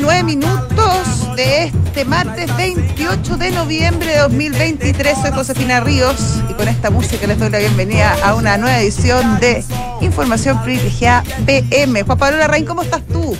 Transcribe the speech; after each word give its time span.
29 0.00 0.22
minutos 0.24 1.34
de 1.36 1.64
este 1.64 2.04
martes 2.04 2.54
28 2.54 3.38
de 3.38 3.50
noviembre 3.50 4.06
de 4.08 4.18
2023. 4.18 5.16
Soy 5.22 5.30
Josefina 5.30 5.80
Ríos 5.80 6.42
y 6.50 6.52
con 6.52 6.68
esta 6.68 6.90
música 6.90 7.26
les 7.26 7.38
doy 7.38 7.48
la 7.48 7.60
bienvenida 7.60 8.14
a 8.22 8.34
una 8.34 8.58
nueva 8.58 8.78
edición 8.78 9.40
de 9.40 9.64
Información 10.02 10.62
Privilegiada 10.62 11.22
PM. 11.46 12.02
Juan 12.02 12.18
Pablo 12.18 12.36
Larraín, 12.36 12.66
¿cómo 12.66 12.82
estás 12.82 13.06
tú? 13.06 13.34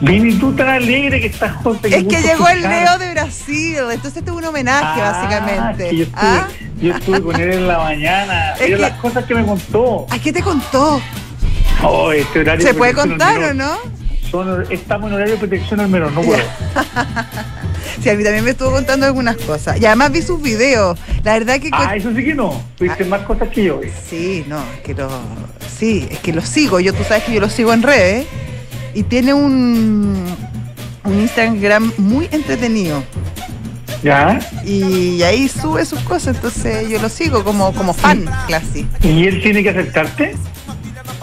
Bien, 0.00 0.30
y 0.30 0.34
tú 0.36 0.52
tan 0.52 0.68
alegre 0.68 1.20
que 1.20 1.26
estás, 1.26 1.56
José. 1.56 1.88
Es 1.88 2.04
que 2.04 2.22
llegó 2.22 2.46
el 2.48 2.62
Leo 2.62 2.96
de 2.98 3.10
Brasil, 3.10 3.78
entonces 3.90 4.18
este 4.18 4.30
es 4.30 4.36
un 4.36 4.44
homenaje, 4.44 5.00
Ah, 5.02 5.10
básicamente. 5.12 5.96
yo, 5.96 6.02
estuve, 6.04 6.20
¿Ah? 6.22 6.48
yo 6.80 6.94
estuve 6.94 7.20
con 7.22 7.40
él 7.40 7.52
en 7.52 7.66
la 7.66 7.78
mañana. 7.78 8.52
Es 8.60 8.66
que- 8.66 8.76
las 8.78 8.92
cosas 9.00 9.24
que 9.24 9.34
me 9.34 9.44
contó. 9.44 10.06
¿A 10.08 10.20
qué 10.20 10.32
te 10.32 10.40
contó? 10.40 11.02
Oh, 11.82 12.12
este 12.12 12.40
horario 12.40 12.64
¿Se 12.64 12.72
de 12.74 12.78
puede 12.78 12.94
contar 12.94 13.42
o 13.42 13.54
no? 13.54 13.99
Son- 14.30 14.64
estamos 14.70 15.08
en 15.08 15.14
horario 15.14 15.34
de 15.34 15.38
protección 15.40 15.80
al 15.80 15.88
menor, 15.88 16.12
no 16.12 16.20
puedo. 16.22 16.42
Sí, 18.02 18.08
a 18.08 18.14
mí 18.14 18.24
también 18.24 18.44
me 18.44 18.52
estuvo 18.52 18.70
contando 18.70 19.04
algunas 19.04 19.36
cosas. 19.36 19.78
Y 19.78 19.84
además 19.84 20.10
vi 20.10 20.22
sus 20.22 20.40
videos. 20.40 20.98
La 21.22 21.34
verdad 21.34 21.60
que... 21.60 21.68
Ah, 21.72 21.94
eso 21.96 22.10
sí 22.14 22.24
que 22.24 22.34
no. 22.34 22.62
Viste 22.78 23.04
más 23.04 23.22
cosas 23.22 23.48
que 23.50 23.64
yo. 23.64 23.78
Sí, 24.08 24.42
no, 24.48 24.58
es 24.74 24.80
que 24.82 24.94
lo. 24.94 25.10
Sí, 25.78 26.08
es 26.10 26.18
que 26.20 26.32
lo 26.32 26.40
sigo. 26.40 26.80
Yo, 26.80 26.94
tú 26.94 27.04
sabes 27.04 27.24
que 27.24 27.34
yo 27.34 27.40
lo 27.40 27.50
sigo 27.50 27.74
en 27.74 27.82
redes. 27.82 28.26
Y 28.94 29.02
tiene 29.02 29.34
un. 29.34 30.24
Un 31.04 31.20
Instagram 31.20 31.92
muy 31.98 32.26
entretenido. 32.30 33.02
¿Ya? 34.02 34.38
Y 34.64 35.22
ahí 35.22 35.46
sube 35.48 35.84
sus 35.84 36.00
cosas. 36.00 36.36
Entonces 36.36 36.88
yo 36.88 37.02
lo 37.02 37.10
sigo 37.10 37.44
como, 37.44 37.74
como 37.74 37.92
fan, 37.92 38.24
casi. 38.48 38.86
¿Y 39.02 39.26
él 39.26 39.42
tiene 39.42 39.62
que 39.62 39.70
aceptarte? 39.70 40.36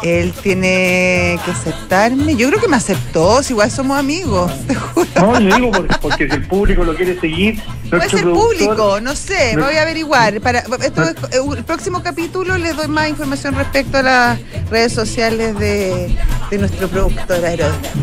Él 0.03 0.33
tiene 0.43 1.39
que 1.43 1.51
aceptarme. 1.51 2.35
Yo 2.35 2.47
creo 2.49 2.61
que 2.61 2.67
me 2.67 2.77
aceptó. 2.77 3.41
Si 3.43 3.53
igual 3.53 3.71
somos 3.71 3.97
amigos, 3.97 4.51
te 4.67 4.75
juro. 4.75 5.07
No, 5.15 5.39
yo 5.39 5.55
digo 5.55 5.71
porque, 5.71 5.95
porque 6.01 6.27
si 6.29 6.35
el 6.35 6.47
público 6.47 6.83
lo 6.83 6.95
quiere 6.95 7.19
seguir. 7.19 7.59
Puede 7.89 8.09
ser 8.09 8.23
público, 8.23 8.99
no 9.01 9.15
sé, 9.15 9.53
me 9.55 9.63
voy 9.63 9.75
a 9.75 9.81
averiguar. 9.83 10.39
Para, 10.41 10.59
esto 10.59 11.03
es- 11.03 11.15
eh, 11.31 11.39
el 11.57 11.63
próximo 11.63 12.03
capítulo 12.03 12.57
les 12.57 12.75
doy 12.75 12.87
más 12.89 13.07
información 13.09 13.55
respecto 13.55 13.97
a 13.97 14.01
las 14.03 14.39
redes 14.69 14.91
sociales 14.93 15.57
de, 15.57 16.13
de 16.51 16.57
nuestro 16.57 16.87
productor. 16.89 17.37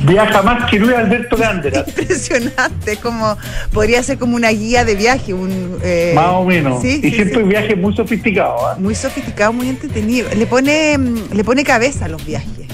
Viaja 0.06 0.42
más 0.42 0.70
que 0.70 0.78
Luis 0.78 0.95
Alberto 0.97 1.37
Gándera. 1.37 1.84
Impresionante, 1.87 2.97
como 2.97 3.37
podría 3.72 4.03
ser 4.03 4.19
como 4.19 4.37
una 4.37 4.48
guía 4.50 4.84
de 4.84 4.95
viaje, 4.95 5.34
un 5.34 5.78
eh, 5.83 6.12
Más 6.15 6.28
o 6.31 6.45
menos. 6.45 6.81
Sí, 6.81 7.00
y 7.03 7.11
sí, 7.11 7.17
siempre 7.17 7.42
sí. 7.42 7.48
viajes 7.48 7.77
muy 7.78 7.95
sofisticados. 7.95 8.61
¿ah? 8.65 8.77
muy 8.78 8.95
sofisticado, 8.95 9.53
muy 9.53 9.69
entretenido. 9.69 10.28
Le 10.34 10.47
pone, 10.47 10.97
mm, 10.97 11.33
le 11.34 11.45
pone 11.45 11.62
cabeza 11.62 11.84
a 12.03 12.09
los 12.09 12.25
viajes. 12.25 12.67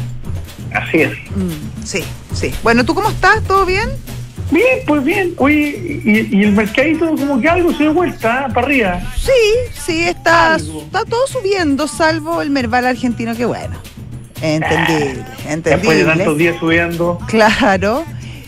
Así 0.73 0.99
es. 1.03 1.13
Mm, 1.35 1.85
sí, 1.85 2.05
sí. 2.33 2.53
Bueno, 2.63 2.85
¿tú 2.85 2.95
cómo 2.95 3.11
estás? 3.11 3.43
¿Todo 3.45 3.67
bien? 3.67 3.89
Bien, 4.53 4.81
pues 4.87 5.05
bien. 5.05 5.35
Oye, 5.37 6.01
y, 6.05 6.37
y 6.37 6.45
el 6.45 6.53
mercadito 6.53 7.07
como 7.17 7.41
que 7.41 7.49
algo 7.49 7.71
se 7.73 7.79
dio 7.85 7.95
vuelta 7.95 8.45
¿ah? 8.47 8.49
para 8.53 8.67
arriba. 8.67 9.01
Sí, 9.17 9.31
sí, 9.85 10.03
está, 10.05 10.55
Algo. 10.55 10.83
está 10.83 11.05
todo 11.05 11.27
subiendo, 11.27 11.87
salvo 11.89 12.41
el 12.43 12.51
Merval 12.51 12.87
argentino, 12.87 13.35
que 13.37 13.45
bueno. 13.45 13.77
Entendible, 14.41 15.25
Después 15.25 15.45
de 15.45 15.53
entendible. 15.53 16.05
tantos 16.07 16.39
días 16.39 16.57
subiendo. 16.59 17.19
Claro. 17.27 18.05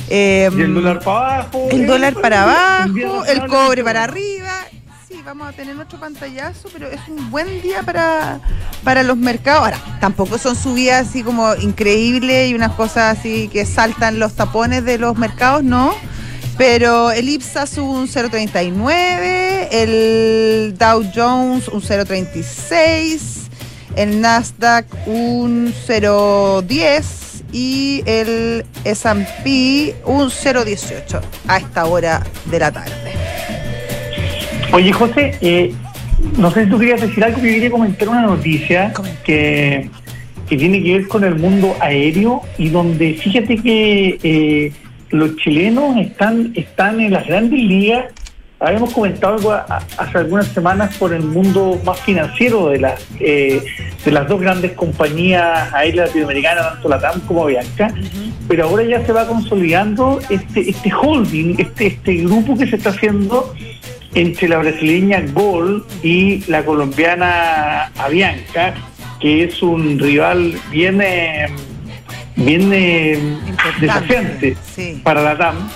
Eh, 0.09 0.51
Y 0.57 0.61
el 0.61 0.75
dólar 0.75 1.01
para 1.01 1.35
abajo. 1.37 1.69
el 1.71 1.83
eh, 1.83 1.87
dólar 1.87 2.15
para 2.15 2.43
abajo, 2.43 3.25
el 3.27 3.47
cobre 3.47 3.85
para 3.85 4.05
arriba. 4.05 4.42
Vamos 5.25 5.49
a 5.49 5.53
tener 5.53 5.77
nuestro 5.77 6.01
pantallazo, 6.01 6.69
pero 6.73 6.89
es 6.89 7.01
un 7.09 7.31
buen 7.31 7.63
día 7.63 7.83
para, 7.85 8.41
para 8.83 9.05
los 9.05 9.17
mercados. 9.17 9.63
Ahora, 9.63 9.99
tampoco 10.01 10.37
son 10.37 10.57
subidas 10.57 11.09
así 11.09 11.23
como 11.23 11.55
increíbles 11.55 12.51
y 12.51 12.55
unas 12.55 12.73
cosas 12.73 13.19
así 13.19 13.49
que 13.49 13.65
saltan 13.65 14.19
los 14.19 14.35
tapones 14.35 14.85
de 14.85 14.99
los 14.99 15.17
mercados, 15.17 15.63
no. 15.63 15.95
Pero 16.59 17.13
el 17.13 17.29
IPSA 17.29 17.67
sube 17.67 18.01
un 18.01 18.09
0.39, 18.09 19.69
el 19.71 20.75
Dow 20.77 21.05
Jones 21.15 21.69
un 21.69 21.81
0.36, 21.81 23.49
el 23.95 24.21
Nasdaq 24.21 24.87
un 25.07 25.73
0.10 25.87 27.05
y 27.53 28.03
el 28.07 28.67
S&P 28.85 29.97
un 30.05 30.31
0.18 30.31 31.21
a 31.47 31.59
esta 31.59 31.85
hora 31.85 32.23
de 32.47 32.59
la 32.59 32.73
tarde. 32.73 33.13
Oye, 34.73 34.93
José, 34.93 35.33
eh, 35.43 35.73
no 36.39 36.51
sé 36.51 36.65
si 36.65 36.71
tú 36.71 36.79
querías 36.79 37.01
decir 37.01 37.23
algo, 37.25 37.39
yo 37.39 37.43
quería 37.45 37.71
comentar 37.71 38.09
una 38.09 38.23
noticia 38.23 38.93
que, 39.25 39.91
que 40.49 40.57
tiene 40.57 40.83
que 40.83 40.99
ver 40.99 41.09
con 41.09 41.25
el 41.25 41.35
mundo 41.37 41.77
aéreo 41.81 42.41
y 42.59 42.69
donde 42.71 43.15
fíjate 43.15 43.57
que 43.57 44.19
eh, 44.23 44.73
los 45.11 45.37
chilenos 45.37 45.97
están, 45.99 46.53
están 46.57 47.01
en 47.01 47.13
las 47.13 47.27
grandes 47.27 47.59
ligas. 47.61 48.07
Habíamos 48.61 48.95
comentado 48.95 49.35
algo 49.35 49.53
a- 49.53 49.83
hace 49.99 50.19
algunas 50.19 50.47
semanas 50.49 50.97
por 50.97 51.13
el 51.13 51.25
mundo 51.25 51.79
más 51.85 52.01
financiero 52.01 52.69
de 52.69 52.79
las, 52.79 53.05
eh, 53.21 53.61
de 54.05 54.11
las 54.13 54.27
dos 54.29 54.41
grandes 54.41 54.73
compañías 54.73 55.71
aéreas 55.75 56.07
latinoamericanas, 56.09 56.75
tanto 56.75 56.89
la 56.89 56.99
TAM 57.01 57.21
como 57.23 57.45
Bianca, 57.47 57.93
pero 58.49 58.65
ahora 58.69 58.85
ya 58.85 59.05
se 59.05 59.13
va 59.13 59.27
consolidando 59.27 60.21
este, 60.31 60.71
este 60.71 60.93
holding, 60.95 61.57
este, 61.59 61.89
este 61.89 62.15
grupo 62.19 62.57
que 62.57 62.69
se 62.69 62.77
está 62.77 62.91
haciendo 62.91 63.53
entre 64.15 64.49
la 64.49 64.59
brasileña 64.59 65.23
Gol 65.33 65.87
y 66.03 66.45
la 66.51 66.65
colombiana 66.65 67.87
Avianca, 67.97 68.75
que 69.21 69.45
es 69.45 69.63
un 69.63 69.99
rival 69.99 70.59
bien, 70.71 71.01
eh, 71.03 71.47
bien 72.37 72.71
eh, 72.73 73.19
desafiante 73.81 74.57
sí. 74.75 75.01
para 75.03 75.23
la 75.23 75.39
TAM, 75.39 75.69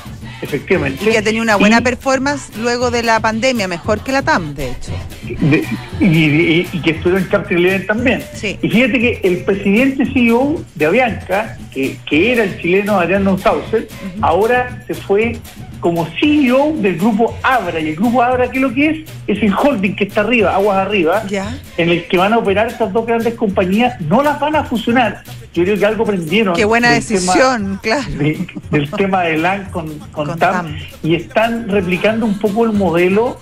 efectivamente. 0.42 1.04
Y 1.04 1.12
que 1.12 1.18
ha 1.18 1.22
tenido 1.22 1.42
una 1.42 1.56
buena 1.56 1.78
Y- 1.78 1.82
performance 1.82 2.50
luego 2.58 2.90
de 2.90 3.02
la 3.02 3.20
pandemia, 3.20 3.68
mejor 3.68 4.00
que 4.00 4.12
la 4.12 4.22
TAM, 4.22 4.54
de 4.54 4.72
hecho. 4.72 4.92
De- 5.34 5.64
y, 6.00 6.04
y- 6.06 6.68
y 6.72 6.80
que 6.82 6.90
estuvieron 6.92 7.22
en 7.24 7.30
Chapter 7.30 7.56
11 7.58 7.80
también. 7.80 8.22
Sí. 8.34 8.58
Y 8.62 8.68
fíjate 8.68 8.98
que 9.00 9.20
el 9.24 9.38
presidente 9.38 10.06
CEO 10.12 10.62
de 10.74 10.86
Avianca, 10.86 11.56
que, 11.72 11.96
que 12.08 12.32
era 12.32 12.44
el 12.44 12.60
chileno 12.60 12.98
Adrián 13.00 13.24
Saucer, 13.38 13.88
ahora 14.20 14.82
se 14.86 14.94
fue 14.94 15.36
como 15.80 16.06
CEO 16.20 16.72
del 16.76 16.96
grupo 16.96 17.36
Abra. 17.42 17.78
Y 17.80 17.90
el 17.90 17.96
grupo 17.96 18.22
Abra, 18.22 18.50
¿qué 18.50 18.56
es 18.58 18.62
lo 18.62 18.72
que 18.72 18.88
es? 18.90 18.98
Es 19.26 19.42
el 19.42 19.52
holding 19.54 19.94
que 19.94 20.04
está 20.04 20.22
arriba, 20.22 20.54
aguas 20.54 20.78
arriba, 20.78 21.22
Ya. 21.28 21.56
en 21.76 21.90
el 21.90 22.06
que 22.06 22.16
van 22.16 22.32
a 22.32 22.38
operar 22.38 22.68
estas 22.68 22.92
dos 22.92 23.06
grandes 23.06 23.34
compañías. 23.34 24.00
No 24.00 24.22
las 24.22 24.40
van 24.40 24.56
a 24.56 24.64
fusionar. 24.64 25.22
Yo 25.54 25.62
creo 25.64 25.78
que 25.78 25.86
algo 25.86 26.04
aprendieron. 26.04 26.54
Qué 26.54 26.64
buena 26.64 26.88
tema- 26.88 26.94
decisión, 26.96 27.78
claro. 27.82 28.02
de- 28.18 28.46
del 28.70 28.90
tema 28.90 29.22
de 29.22 29.38
LAN 29.38 29.64
con, 29.70 29.86
con, 30.12 30.26
Con 30.26 30.38
TAM, 30.38 30.66
TAM. 30.66 30.76
y 31.02 31.14
están 31.14 31.68
replicando 31.68 32.26
un 32.26 32.38
poco 32.38 32.64
el 32.64 32.72
modelo 32.72 33.38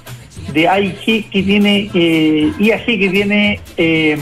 de 0.55 0.69
AIG 0.69 1.29
que 1.31 1.43
tiene 1.43 1.91
eh, 1.93 2.53
IAG 2.59 2.87
que 2.87 3.09
tiene 3.11 3.61
eh, 3.77 4.17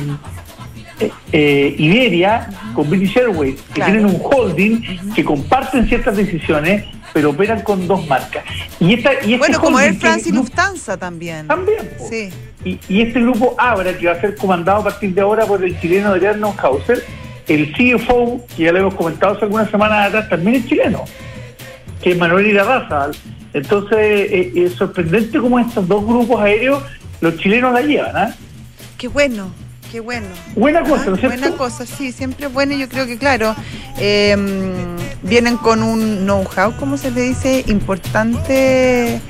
eh, 1.33 1.75
Iberia 1.79 2.49
con 2.75 2.89
British 2.91 3.17
Airways 3.19 3.61
que 3.61 3.73
Claro. 3.75 3.93
tienen 3.93 4.07
un 4.15 4.21
holding 4.23 4.81
que 5.15 5.25
comparten 5.25 5.87
ciertas 5.89 6.17
decisiones 6.17 6.85
pero 7.13 7.31
operan 7.31 7.61
con 7.63 7.87
dos 7.87 8.07
marcas 8.09 8.45
y 8.81 8.95
esta 8.95 9.13
y 9.15 9.35
este 9.35 9.39
Bueno, 9.39 9.61
como 9.61 9.79
Air 9.79 9.95
France 9.95 10.29
y 10.31 10.33
Lufthansa 10.33 10.97
también. 10.97 11.47
también. 11.47 11.91
Sí. 12.09 12.31
y, 12.65 12.79
y 12.89 13.03
este 13.03 13.21
grupo 13.21 13.55
Abra, 13.59 13.97
que 13.97 14.07
va 14.07 14.13
a 14.13 14.21
ser 14.21 14.35
comandado 14.37 14.81
a 14.81 14.85
partir 14.85 15.13
de 15.13 15.21
ahora 15.21 15.45
por 15.45 15.63
el 15.63 15.79
chileno 15.81 16.09
Adrián 16.09 16.43
Hauser, 16.43 17.05
el 17.49 17.73
CFO, 17.73 18.41
que 18.57 18.63
ya 18.65 18.73
lo 18.73 18.79
hemos 18.79 18.95
comentado 18.95 19.35
hace 19.35 19.45
algunas 19.45 19.71
semanas 19.71 20.09
atrás, 20.09 20.29
también 20.31 20.57
es 20.57 20.67
chileno, 20.67 21.05
que 22.03 22.13
es 22.13 22.17
Manuel 22.19 22.47
Irarraza. 22.47 23.11
Entonces, 23.55 23.99
eh, 23.99 24.53
es 24.57 24.73
sorprendente 24.75 25.39
cómo 25.39 25.59
estos 25.59 25.87
dos 25.87 26.05
grupos 26.07 26.41
aéreos, 26.41 26.83
los 27.21 27.37
chilenos 27.39 27.73
la 27.73 27.83
llevan, 27.83 28.17
¿ah? 28.17 28.35
Qué 28.99 29.09
bueno, 29.09 29.51
qué 29.91 30.01
bueno. 30.01 30.27
Buena 30.57 30.81
cosa, 30.83 31.05
Ah, 31.07 31.09
¿no 31.11 31.15
es 31.15 31.21
cierto? 31.21 31.39
buena 31.41 31.57
cosa, 31.57 31.85
sí, 31.87 32.13
siempre 32.13 32.49
y 32.49 32.79
yo 32.79 32.89
creo 32.89 33.07
que, 33.07 33.19
claro, 33.19 33.55
eh, 33.99 34.37
vienen 35.23 35.57
con 35.59 35.83
un 35.83 36.25
know-how, 36.25 36.77
como 36.79 36.97
se 36.97 37.11
le 37.11 37.21
dice, 37.23 37.65
importante 37.67 39.21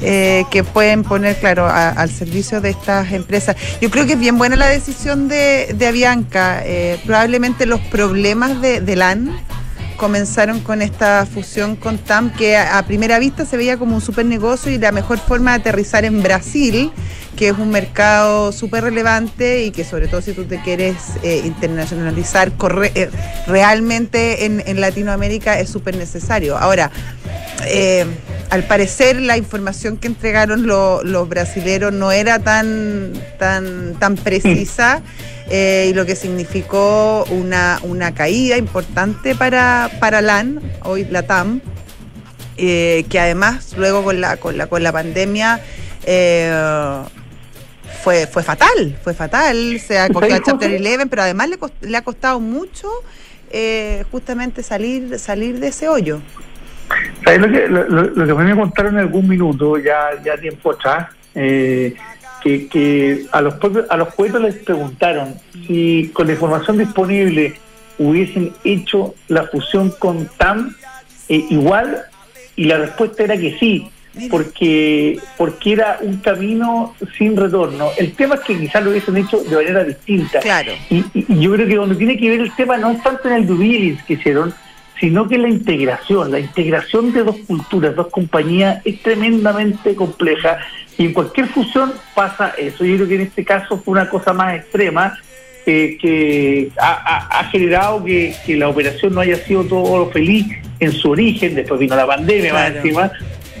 eh, 0.00 0.44
que 0.50 0.62
pueden 0.64 1.02
poner, 1.02 1.36
claro, 1.36 1.66
a- 1.66 1.88
al 1.90 2.08
servicio 2.10 2.60
de 2.60 2.70
estas 2.70 3.10
empresas. 3.12 3.56
Yo 3.80 3.90
creo 3.90 4.06
que 4.06 4.12
es 4.12 4.18
bien 4.20 4.38
buena 4.38 4.54
la 4.56 4.66
decisión 4.68 5.26
de, 5.28 5.74
de 5.76 5.86
Avianca. 5.88 6.62
eh, 6.64 6.98
probablemente 7.04 7.66
los 7.66 7.80
problemas 7.80 8.60
de, 8.60 8.80
de 8.80 8.94
LAN 8.96 9.30
comenzaron 9.98 10.60
con 10.60 10.80
esta 10.80 11.26
fusión 11.26 11.76
con 11.76 11.98
TAM, 11.98 12.32
que 12.32 12.56
a, 12.56 12.82
primera 12.86 13.18
vista 13.18 13.44
se 13.44 13.56
veía 13.58 13.76
como 13.76 13.96
un 13.96 14.00
super 14.00 14.24
negocio 14.24 14.72
y 14.72 14.78
la 14.78 14.92
mejor 14.92 15.18
forma 15.18 15.50
de 15.52 15.58
aterrizar 15.60 16.04
en 16.06 16.22
Brasil, 16.22 16.90
que 17.36 17.48
es 17.48 17.58
un 17.58 17.70
mercado 17.70 18.52
súper 18.52 18.84
relevante 18.84 19.64
y 19.64 19.70
que 19.72 19.84
sobre 19.84 20.08
todo 20.08 20.22
si 20.22 20.32
tú 20.32 20.44
te 20.44 20.62
quieres 20.62 20.94
eh, 21.22 21.42
internacionalizar 21.44 22.52
corre- 22.56 22.92
eh, 22.94 23.10
realmente 23.46 24.46
en, 24.46 24.62
en 24.66 24.80
Latinoamérica 24.80 25.58
es 25.58 25.68
súper 25.68 25.96
necesario. 25.96 26.56
Ahora, 26.56 26.90
eh, 27.66 28.06
al 28.50 28.64
parecer 28.64 29.20
la 29.20 29.36
información 29.36 29.96
que 29.98 30.06
entregaron 30.06 30.66
lo- 30.66 31.02
los 31.04 31.28
brasileros 31.28 31.92
no 31.92 32.12
era 32.12 32.38
tan, 32.38 33.12
tan, 33.38 33.94
tan 33.98 34.14
precisa 34.16 35.02
eh, 35.50 35.88
y 35.90 35.94
lo 35.94 36.06
que 36.06 36.16
significó 36.16 37.24
una, 37.30 37.78
una 37.82 38.14
caída 38.14 38.56
importante 38.56 39.34
para, 39.34 39.90
para 40.00 40.20
LAN, 40.22 40.60
hoy 40.84 41.04
la 41.10 41.22
TAM, 41.24 41.60
eh, 42.56 43.04
que 43.08 43.20
además 43.20 43.74
luego 43.76 44.02
con 44.02 44.20
la, 44.20 44.36
con 44.38 44.56
la, 44.58 44.66
con 44.66 44.82
la 44.82 44.92
pandemia 44.92 45.60
eh, 46.04 47.00
fue, 48.02 48.26
fue 48.26 48.42
fatal, 48.42 48.98
fue 49.02 49.12
fatal, 49.14 49.78
se 49.86 49.98
acogió 49.98 50.34
a 50.36 50.38
Chapter 50.44 50.70
11, 50.80 51.06
pero 51.06 51.22
además 51.22 51.48
le, 51.50 51.58
le 51.82 51.96
ha 51.96 52.02
costado 52.02 52.40
mucho 52.40 52.88
justamente 54.10 54.62
salir, 54.62 55.18
salir 55.18 55.58
de 55.60 55.68
ese 55.68 55.88
hoyo. 55.88 56.20
¿Sabes 57.24 57.40
lo 57.40 57.48
que, 57.50 57.68
lo, 57.68 57.84
lo 57.88 58.36
que 58.36 58.44
me 58.44 58.56
contaron 58.56 58.94
en 58.94 59.00
algún 59.00 59.28
minuto, 59.28 59.78
ya, 59.78 60.10
ya 60.24 60.36
tiempo 60.36 60.72
atrás? 60.72 61.08
Eh, 61.34 61.94
que, 62.42 62.68
que 62.68 63.26
a 63.32 63.40
los 63.40 63.54
a 63.90 63.96
los 63.96 64.14
poetas 64.14 64.40
les 64.40 64.54
preguntaron 64.56 65.34
si 65.66 66.10
con 66.12 66.26
la 66.26 66.34
información 66.34 66.78
disponible 66.78 67.54
hubiesen 67.98 68.52
hecho 68.64 69.14
la 69.26 69.44
fusión 69.44 69.92
con 69.98 70.28
TAM 70.36 70.74
eh, 71.28 71.44
igual 71.50 72.02
y 72.54 72.64
la 72.64 72.78
respuesta 72.78 73.24
era 73.24 73.36
que 73.36 73.58
sí 73.58 73.90
porque 74.30 75.18
porque 75.36 75.72
era 75.72 75.98
un 76.00 76.16
camino 76.18 76.94
sin 77.16 77.36
retorno. 77.36 77.90
El 77.96 78.12
tema 78.12 78.36
es 78.36 78.40
que 78.40 78.58
quizás 78.58 78.82
lo 78.82 78.90
hubiesen 78.90 79.16
hecho 79.16 79.42
de 79.44 79.54
manera 79.54 79.84
distinta. 79.84 80.40
Claro. 80.40 80.72
Y, 80.90 81.04
y, 81.14 81.40
yo 81.40 81.52
creo 81.52 81.68
que 81.68 81.76
donde 81.76 81.94
tiene 81.94 82.16
que 82.16 82.30
ver 82.30 82.40
el 82.40 82.52
tema 82.56 82.76
no 82.78 82.90
es 82.90 83.02
tanto 83.02 83.28
en 83.28 83.34
el 83.34 83.46
due 83.46 83.96
que 84.06 84.14
hicieron, 84.14 84.52
sino 85.00 85.28
que 85.28 85.38
la 85.38 85.48
integración, 85.48 86.30
la 86.32 86.40
integración 86.40 87.12
de 87.12 87.22
dos 87.22 87.36
culturas, 87.46 87.94
dos 87.94 88.08
compañías 88.08 88.80
es 88.84 89.00
tremendamente 89.02 89.94
compleja 89.94 90.58
y 90.96 91.04
en 91.06 91.12
cualquier 91.12 91.46
fusión 91.48 91.92
pasa 92.14 92.52
eso. 92.58 92.84
Yo 92.84 92.96
creo 92.96 93.08
que 93.08 93.14
en 93.16 93.20
este 93.22 93.44
caso 93.44 93.78
fue 93.78 93.92
una 93.92 94.08
cosa 94.08 94.32
más 94.32 94.56
extrema 94.56 95.16
eh, 95.66 95.98
que 96.00 96.70
ha, 96.80 97.40
ha, 97.40 97.44
generado 97.50 98.02
que, 98.04 98.34
que, 98.46 98.56
la 98.56 98.68
operación 98.68 99.14
no 99.14 99.20
haya 99.20 99.36
sido 99.36 99.64
todo 99.64 99.98
lo 99.98 100.10
feliz 100.10 100.46
en 100.80 100.92
su 100.92 101.10
origen, 101.10 101.54
después 101.54 101.78
vino 101.78 101.94
la 101.94 102.06
pandemia 102.06 102.50
Claro. 102.50 102.74
más 102.74 102.76
encima 102.84 103.12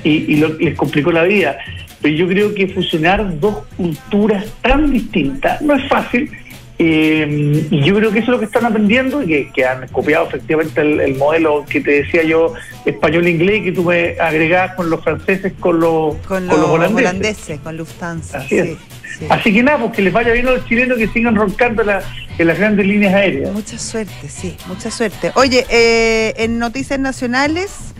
y, 0.02 0.10
y 0.32 0.36
lo- 0.36 0.54
les 0.58 0.74
complicó 0.74 1.12
la 1.12 1.24
vida. 1.24 1.58
Pero 2.00 2.14
yo 2.14 2.26
creo 2.28 2.54
que 2.54 2.68
fusionar 2.68 3.38
dos 3.40 3.58
culturas 3.76 4.46
tan 4.62 4.90
distintas 4.90 5.60
no 5.62 5.74
es 5.74 5.86
fácil. 5.88 6.30
Eh, 6.78 7.66
y 7.70 7.82
yo 7.84 7.94
creo 7.96 8.10
que 8.12 8.20
eso 8.20 8.26
es 8.26 8.32
lo 8.34 8.38
que 8.38 8.44
están 8.46 8.64
aprendiendo 8.66 9.22
y 9.22 9.26
que, 9.26 9.50
que 9.54 9.64
han 9.66 9.86
copiado 9.88 10.26
efectivamente 10.28 10.80
el, 10.80 11.00
el 11.00 11.14
modelo 11.16 11.64
que 11.68 11.80
te 11.80 12.02
decía 12.02 12.22
yo, 12.22 12.54
español-inglés, 12.86 13.62
que 13.64 13.72
tú 13.72 13.84
me 13.84 14.16
agregabas 14.20 14.74
con 14.76 14.88
los 14.90 15.02
franceses, 15.02 15.52
con 15.58 15.80
los, 15.80 16.14
Con, 16.26 16.46
con 16.46 16.60
los 16.60 16.70
holandeses. 16.70 16.96
holandeses, 17.08 17.60
con 17.60 17.76
Lufthansa. 17.76 18.38
Así 18.38 18.62
sí. 18.62 19.26
Así 19.28 19.52
que 19.52 19.62
nada, 19.64 19.78
pues 19.78 19.92
que 19.92 20.02
les 20.02 20.12
vaya 20.12 20.32
bien 20.32 20.46
a 20.46 20.52
los 20.52 20.64
chilenos 20.66 20.96
que 20.96 21.08
sigan 21.08 21.34
roncando 21.34 21.82
la- 21.82 22.02
en 22.38 22.46
las 22.46 22.56
grandes 22.56 22.86
líneas 22.86 23.14
aéreas. 23.14 23.52
Mucha 23.52 23.76
suerte, 23.76 24.28
sí, 24.28 24.56
mucha 24.68 24.92
suerte. 24.92 25.32
Oye, 25.34 25.66
eh, 25.70 26.34
en 26.36 26.60
Noticias 26.60 27.00
Nacionales, 27.00 27.94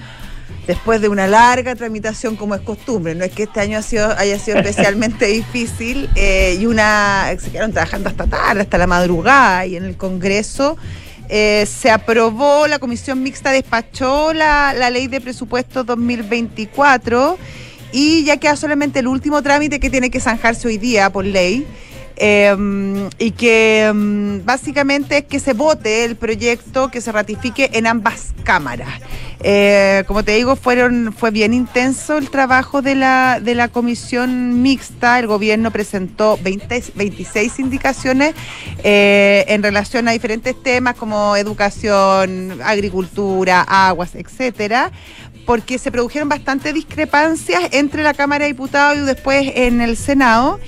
después 0.68 1.00
de 1.00 1.08
una 1.08 1.26
larga 1.26 1.74
tramitación 1.74 2.36
como 2.36 2.54
es 2.54 2.60
costumbre, 2.60 3.14
no 3.14 3.24
es 3.24 3.32
que 3.32 3.44
este 3.44 3.58
año 3.58 3.78
ha 3.78 3.82
sido, 3.82 4.12
haya 4.18 4.38
sido 4.38 4.58
especialmente 4.60 5.26
difícil, 5.26 6.10
eh, 6.14 6.58
y 6.60 6.66
una, 6.66 7.34
se 7.40 7.50
quedaron 7.50 7.72
trabajando 7.72 8.10
hasta 8.10 8.26
tarde, 8.26 8.60
hasta 8.60 8.76
la 8.76 8.86
madrugada, 8.86 9.64
y 9.64 9.76
en 9.76 9.84
el 9.84 9.96
Congreso 9.96 10.76
eh, 11.30 11.66
se 11.66 11.90
aprobó, 11.90 12.66
la 12.66 12.78
Comisión 12.78 13.22
Mixta 13.22 13.50
despachó 13.50 14.34
la, 14.34 14.74
la 14.74 14.90
ley 14.90 15.08
de 15.08 15.22
presupuesto 15.22 15.84
2024, 15.84 17.38
y 17.90 18.24
ya 18.24 18.36
queda 18.36 18.54
solamente 18.54 18.98
el 18.98 19.08
último 19.08 19.42
trámite 19.42 19.80
que 19.80 19.88
tiene 19.88 20.10
que 20.10 20.20
zanjarse 20.20 20.68
hoy 20.68 20.76
día 20.76 21.10
por 21.10 21.24
ley. 21.24 21.66
Eh, 22.20 23.08
y 23.18 23.30
que 23.30 23.90
mm, 23.94 24.44
básicamente 24.44 25.18
es 25.18 25.24
que 25.24 25.38
se 25.38 25.52
vote 25.52 26.04
el 26.04 26.16
proyecto 26.16 26.90
que 26.90 27.00
se 27.00 27.12
ratifique 27.12 27.70
en 27.74 27.86
ambas 27.86 28.34
cámaras. 28.42 28.88
Eh, 29.40 30.02
como 30.08 30.24
te 30.24 30.32
digo, 30.32 30.56
fueron, 30.56 31.14
fue 31.16 31.30
bien 31.30 31.54
intenso 31.54 32.18
el 32.18 32.28
trabajo 32.28 32.82
de 32.82 32.96
la, 32.96 33.38
de 33.40 33.54
la 33.54 33.68
comisión 33.68 34.62
mixta. 34.62 35.20
El 35.20 35.28
gobierno 35.28 35.70
presentó 35.70 36.38
20 36.42 36.82
26 36.96 37.60
indicaciones 37.60 38.34
eh, 38.82 39.44
en 39.46 39.62
relación 39.62 40.08
a 40.08 40.12
diferentes 40.12 40.60
temas 40.60 40.96
como 40.96 41.36
educación, 41.36 42.58
agricultura, 42.64 43.60
aguas, 43.62 44.14
etcétera 44.14 44.90
porque 45.46 45.78
se 45.78 45.90
produjeron 45.90 46.28
bastantes 46.28 46.74
discrepancias 46.74 47.70
entre 47.72 48.02
la 48.02 48.12
Cámara 48.12 48.44
de 48.44 48.52
Diputados 48.52 48.98
y 48.98 49.00
después 49.00 49.50
en 49.54 49.80
el 49.80 49.96
Senado. 49.96 50.60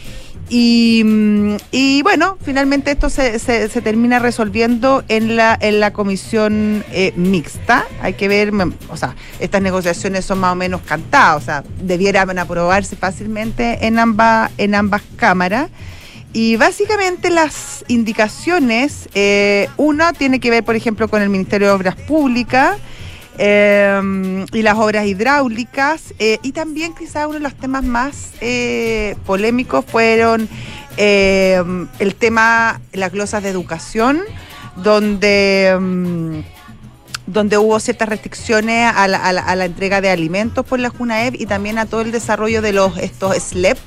Y, 0.52 1.02
mm, 1.04 1.56
y 1.70 2.02
bueno, 2.02 2.36
finalmente 2.44 2.90
esto 2.90 3.08
se, 3.08 3.38
se- 3.38 3.68
termina 3.68 4.18
resolviendo 4.18 5.04
en 5.06 5.36
la, 5.36 5.56
en 5.60 5.78
la 5.78 5.92
comisión 5.92 6.84
eh, 6.90 7.12
mixta. 7.16 7.84
Hay 8.02 8.14
que 8.14 8.26
ver, 8.26 8.52
o 8.90 8.96
sea, 8.96 9.14
estas 9.38 9.62
negociaciones 9.62 10.24
son 10.24 10.40
más 10.40 10.52
o 10.52 10.56
menos 10.56 10.80
cantadas, 10.82 11.40
o 11.42 11.44
sea, 11.44 11.64
debieran 11.80 12.36
aprobarse 12.36 12.96
fácilmente 12.96 13.86
en 13.86 14.00
ambas, 14.00 14.50
en 14.58 14.74
ambas 14.74 15.02
cámaras. 15.16 15.70
Y 16.32 16.56
básicamente 16.56 17.30
las 17.30 17.84
indicaciones, 17.88 19.08
eh, 19.14 19.68
una 19.76 20.12
tiene 20.12 20.40
que 20.40 20.50
ver, 20.50 20.64
por 20.64 20.74
ejemplo, 20.74 21.06
con 21.08 21.22
el 21.22 21.28
Ministerio 21.28 21.68
de 21.68 21.74
Obras 21.74 21.94
Públicas 21.96 22.76
eh, 23.42 24.44
y 24.52 24.62
las 24.62 24.76
obras 24.76 25.06
hidráulicas. 25.06 26.14
eh, 26.18 26.38
y 26.42 26.52
también 26.52 26.94
quizás 26.94 27.24
uno 27.24 27.34
de 27.34 27.40
los 27.40 27.54
temas 27.54 27.82
más 27.82 28.32
eh, 28.42 29.16
polémicos 29.24 29.84
fueron 29.86 30.46
eh, 30.98 31.62
el 31.98 32.14
tema, 32.16 32.82
las 32.92 33.10
glosas 33.10 33.42
de 33.42 33.48
educación, 33.48 34.20
donde... 34.76 35.76
mm, 35.80 36.40
donde 37.26 37.58
hubo 37.58 37.78
ciertas 37.78 38.08
restricciones 38.08 38.92
a 38.92 39.06
la, 39.06 39.64
entrega 39.64 40.00
de 40.00 40.10
alimentos 40.10 40.66
por 40.66 40.80
la 40.80 40.90
JUNAEP 40.90 41.40
y 41.40 41.46
también 41.46 41.78
a 41.78 41.86
todo 41.86 42.00
el 42.00 42.10
desarrollo 42.10 42.60
de 42.60 42.72
los 42.72 42.98
estos 42.98 43.36
SLEP, 43.36 43.78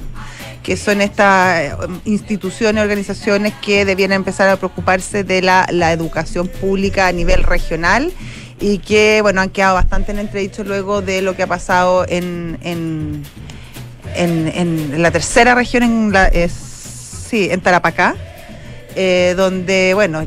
que 0.64 0.78
son 0.78 1.02
estas 1.02 1.76
instituciones, 2.06 2.82
organizaciones 2.82 3.54
que 3.62 3.84
debieran 3.84 4.16
empezar 4.16 4.48
a 4.48 4.56
preocuparse 4.56 5.26
de 5.26 5.42
la 5.42 5.92
educación 5.92 6.48
pública 6.48 7.08
a 7.08 7.12
nivel 7.12 7.44
regional 7.44 8.14
y 8.60 8.78
que, 8.80 9.20
bueno, 9.22 9.42
han 9.42 9.50
quedado 9.50 9.76
bastante 9.76 10.12
en 10.12 10.20
entredicho 10.20 10.64
luego 10.64 11.02
de 11.02 11.22
lo 11.22 11.36
que 11.36 11.44
ha 11.44 11.48
pasado 11.48 12.06
en, 12.08 12.58
en, 12.62 13.24
en- 14.16 14.48
en 14.94 15.02
la 15.02 15.12
tercera 15.12 15.56
región, 15.56 15.84
en 15.84 16.12
la, 16.12 16.28
es, 16.28 16.52
sí, 16.54 17.50
en 17.52 17.62
Tarapacá, 17.62 18.16
eh, 18.96 19.34
donde, 19.36 19.94
bueno, 19.96 20.26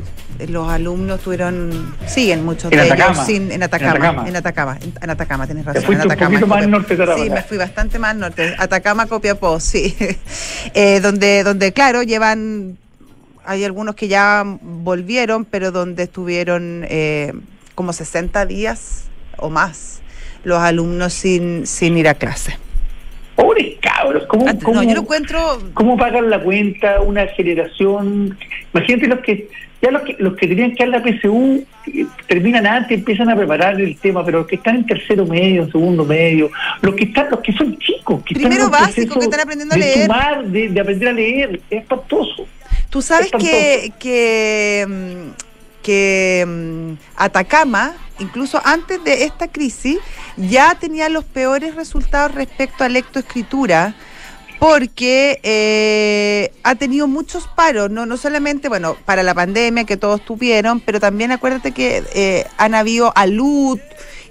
los 0.49 0.69
alumnos 0.69 1.21
tuvieron, 1.21 1.95
siguen 2.05 2.45
muchos 2.45 2.69
de 2.69 2.79
Atacama. 2.79 3.13
ellos 3.13 3.25
sin, 3.25 3.51
en 3.51 3.63
Atacama, 3.63 3.95
En 3.95 3.97
Atacama. 4.03 4.27
en 4.29 4.35
Atacama, 4.35 4.77
en, 4.83 4.93
en 5.01 5.09
Atacama, 5.09 5.45
tienes 5.47 5.65
razón. 5.65 5.83
fuiste 5.83 6.01
en 6.03 6.05
un 6.07 6.11
Atacama, 6.11 6.29
poquito 6.39 6.47
más 6.47 6.67
norte 6.67 6.95
de. 6.95 7.15
Sí, 7.23 7.29
me 7.31 7.41
fui 7.41 7.57
bastante 7.57 7.97
más 7.97 8.15
norte. 8.15 8.53
Atacama, 8.59 9.07
Copiapó, 9.07 9.59
sí. 9.61 9.95
Eh, 10.75 10.99
donde, 10.99 11.43
donde, 11.43 11.71
claro, 11.73 12.03
llevan, 12.03 12.77
hay 13.45 13.63
algunos 13.63 13.95
que 13.95 14.07
ya 14.09 14.43
volvieron, 14.61 15.45
pero 15.45 15.71
donde 15.71 16.03
estuvieron 16.03 16.85
eh, 16.87 17.33
como 17.77 17.93
60 17.93 18.47
días 18.47 19.03
o 19.37 19.51
más 19.51 20.01
los 20.43 20.57
alumnos 20.57 21.13
sin, 21.13 21.67
sin 21.67 21.95
ir 21.95 22.07
a 22.07 22.15
clase. 22.15 22.57
Pobres 23.35 23.75
cabros, 23.79 24.25
¿cómo, 24.25 24.47
Ah, 24.47 24.55
cómo, 24.63 24.81
No, 24.81 24.83
yo 24.89 24.95
lo 24.95 25.01
encuentro 25.01 25.61
cómo 25.75 25.95
pagan 25.95 26.31
la 26.31 26.41
cuenta 26.41 27.01
una 27.01 27.27
generación? 27.27 28.35
Imagínate 28.73 29.05
los 29.07 29.19
que 29.19 29.47
ya 29.79 29.91
los 29.91 30.01
que, 30.01 30.15
los 30.17 30.35
que 30.35 30.47
tenían 30.47 30.73
que 30.73 30.87
dar 30.87 30.89
la 30.89 31.03
PSU 31.03 31.63
eh, 31.93 32.07
terminan 32.27 32.65
antes, 32.65 32.97
empiezan 32.97 33.29
a 33.29 33.35
preparar 33.35 33.79
el 33.79 33.95
tema, 33.97 34.25
pero 34.25 34.39
los 34.39 34.47
que 34.47 34.55
están 34.55 34.77
en 34.77 34.87
tercero 34.87 35.23
medio, 35.27 35.61
en 35.61 35.71
segundo 35.71 36.03
medio, 36.03 36.49
los 36.81 36.95
que 36.95 37.03
están, 37.03 37.29
los 37.29 37.41
que 37.41 37.53
son 37.53 37.77
chicos, 37.77 38.23
que 38.25 38.33
Primero 38.33 38.65
están 38.65 38.81
en 38.81 38.85
el 38.85 38.87
básico, 38.87 39.19
que 39.19 39.25
están 39.25 39.39
aprendiendo 39.41 39.75
a 39.75 39.77
de 39.77 39.83
leer. 39.85 40.01
sumar, 40.07 40.45
de, 40.47 40.69
de 40.69 40.79
aprender 40.81 41.09
a 41.09 41.13
leer, 41.13 41.61
es 41.69 41.81
espantoso. 41.81 42.47
Tú 42.89 43.03
sabes 43.03 43.25
Espantoso. 43.27 43.51
que, 43.51 43.91
que, 43.99 44.87
que 45.87 46.43
mm, 46.45 46.93
Atacama, 47.15 47.93
incluso 48.19 48.59
antes 48.65 49.01
de 49.05 49.23
esta 49.23 49.47
crisis, 49.47 49.99
ya 50.35 50.75
tenía 50.75 51.07
los 51.07 51.23
peores 51.23 51.75
resultados 51.75 52.35
respecto 52.35 52.83
a 52.83 52.89
lectoescritura 52.89 53.95
porque 54.59 55.39
eh, 55.43 56.51
ha 56.63 56.75
tenido 56.75 57.07
muchos 57.07 57.47
paros, 57.47 57.89
no, 57.89 58.05
no 58.05 58.17
solamente, 58.17 58.67
bueno, 58.67 58.97
para 59.05 59.23
la 59.23 59.33
pandemia 59.33 59.85
que 59.85 59.95
todos 59.95 60.25
tuvieron, 60.25 60.81
pero 60.81 60.99
también 60.99 61.31
acuérdate 61.31 61.71
que 61.71 62.03
eh, 62.13 62.45
han 62.57 62.75
habido 62.75 63.13
alud 63.15 63.79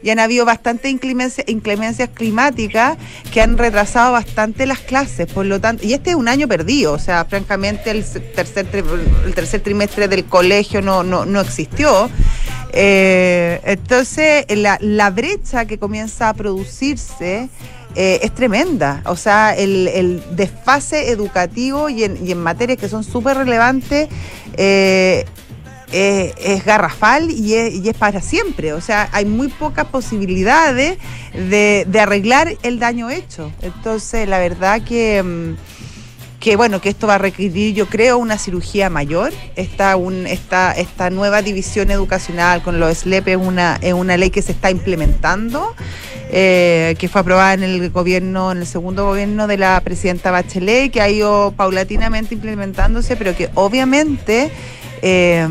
y 0.02 0.10
han 0.10 0.18
habido 0.18 0.44
bastantes 0.44 0.92
inclemencia- 0.92 1.44
inclemencias 1.46 2.08
climáticas 2.10 2.96
que 3.32 3.40
han 3.40 3.58
retrasado 3.58 4.12
bastante 4.12 4.66
las 4.66 4.80
clases, 4.80 5.26
por 5.32 5.46
lo 5.46 5.60
tanto, 5.60 5.86
y 5.86 5.94
este 5.94 6.10
es 6.10 6.16
un 6.16 6.28
año 6.28 6.48
perdido, 6.48 6.92
o 6.92 6.98
sea, 6.98 7.24
francamente 7.24 7.90
el 7.90 8.04
tercer, 8.04 8.66
el 9.24 9.34
tercer 9.34 9.60
trimestre 9.60 10.08
del 10.08 10.24
colegio 10.24 10.82
no, 10.82 11.02
no, 11.02 11.24
no 11.24 11.40
existió. 11.40 12.10
Eh, 12.72 13.60
entonces, 13.64 14.44
la, 14.50 15.10
brecha 15.10 15.64
que 15.64 15.78
comienza 15.78 16.28
a 16.28 16.34
producirse 16.34 17.48
eh, 17.94 18.20
es 18.22 18.34
tremenda. 18.34 19.02
O 19.06 19.16
sea, 19.16 19.54
el, 19.56 19.88
el 19.88 20.22
desfase 20.36 21.10
educativo 21.10 21.88
y 21.88 22.04
en, 22.04 22.26
y 22.26 22.32
en 22.32 22.38
materias 22.38 22.78
que 22.78 22.88
son 22.88 23.02
súper 23.02 23.38
relevantes 23.38 24.08
eh, 24.58 25.24
es 25.92 26.64
garrafal 26.64 27.30
y 27.30 27.54
es, 27.54 27.96
para 27.96 28.20
siempre. 28.20 28.72
O 28.72 28.80
sea, 28.80 29.08
hay 29.12 29.24
muy 29.24 29.48
pocas 29.48 29.86
posibilidades 29.86 30.98
de, 31.32 31.86
arreglar 32.00 32.56
el 32.62 32.78
daño 32.78 33.10
hecho. 33.10 33.52
Entonces, 33.62 34.28
la 34.28 34.38
verdad 34.38 34.82
que... 34.82 35.22
Mm, 35.22 35.76
que 36.46 36.54
bueno, 36.54 36.80
que 36.80 36.90
esto 36.90 37.08
va 37.08 37.16
a 37.16 37.18
requerir, 37.18 37.74
yo 37.74 37.86
creo, 37.86 38.18
una 38.18 38.38
cirugía 38.38 38.88
mayor. 38.88 39.32
Esta, 39.56 39.96
un, 39.96 40.28
esta, 40.28 41.10
nueva 41.10 41.42
división 41.42 41.90
educacional 41.90 42.62
con 42.62 42.78
los 42.78 42.98
SLEP 42.98 43.28
es 43.28 43.36
una, 43.36 43.78
es 43.80 43.94
una 43.94 44.16
ley 44.16 44.30
que 44.30 44.42
se 44.42 44.52
está 44.52 44.70
implementando, 44.70 45.74
eh, 46.30 46.94
que 47.00 47.08
fue 47.08 47.22
aprobada 47.22 47.54
en 47.54 47.64
el 47.64 47.90
gobierno, 47.90 48.52
en 48.52 48.58
el 48.58 48.66
segundo 48.66 49.06
gobierno 49.06 49.48
de 49.48 49.56
la 49.56 49.80
presidenta 49.80 50.30
Bachelet, 50.30 50.92
que 50.92 51.00
ha 51.00 51.08
ido 51.08 51.52
paulatinamente 51.56 52.34
implementándose, 52.34 53.16
pero 53.16 53.34
que 53.34 53.50
obviamente 53.54 54.52
eh, 55.02 55.46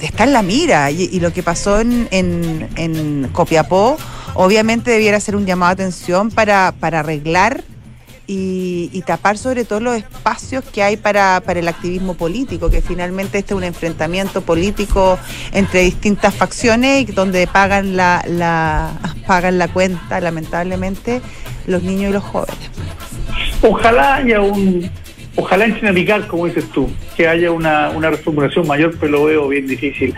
está 0.00 0.24
en 0.24 0.32
la 0.32 0.42
mira. 0.42 0.90
Y, 0.90 1.20
lo 1.20 1.32
que 1.32 1.42
pasó 1.42 1.80
en, 1.80 2.08
en, 2.10 3.28
Copiapó, 3.32 3.96
obviamente 4.34 4.90
debiera 4.90 5.18
ser 5.20 5.36
un 5.36 5.46
llamado 5.46 5.74
de 5.74 5.84
atención 5.84 6.30
para, 6.30 6.74
para 6.78 7.00
arreglar 7.00 7.64
y, 8.26 9.02
tapar 9.06 9.36
sobre 9.36 9.64
todo 9.64 9.80
los 9.80 9.96
espacios 9.96 10.64
que 10.64 10.82
hay 10.82 10.96
para, 10.96 11.42
para, 11.44 11.60
el 11.60 11.68
activismo 11.68 12.14
político, 12.14 12.70
que 12.70 12.80
finalmente 12.80 13.38
este 13.38 13.52
es 13.52 13.58
un 13.58 13.64
enfrentamiento 13.64 14.40
político 14.42 15.18
entre 15.52 15.80
distintas 15.80 16.34
facciones 16.34 17.08
y 17.08 17.12
donde 17.12 17.46
pagan 17.46 17.96
la, 17.96 18.24
la, 18.26 18.92
pagan 19.26 19.58
la 19.58 19.68
cuenta, 19.68 20.20
lamentablemente, 20.20 21.20
los 21.66 21.82
niños 21.82 22.10
y 22.10 22.12
los 22.12 22.24
jóvenes. 22.24 22.70
Ojalá 23.60 24.16
haya 24.16 24.40
un, 24.40 24.90
ojalá 25.36 25.64
en 25.64 25.76
Chinapical, 25.78 26.26
como 26.26 26.46
dices 26.46 26.64
tú, 26.70 26.90
que 27.16 27.28
haya 27.28 27.50
una, 27.50 27.90
una 27.90 28.10
reformulación 28.10 28.66
mayor, 28.66 28.94
pero 28.98 29.12
lo 29.12 29.24
veo 29.24 29.48
bien 29.48 29.66
difícil. 29.66 30.14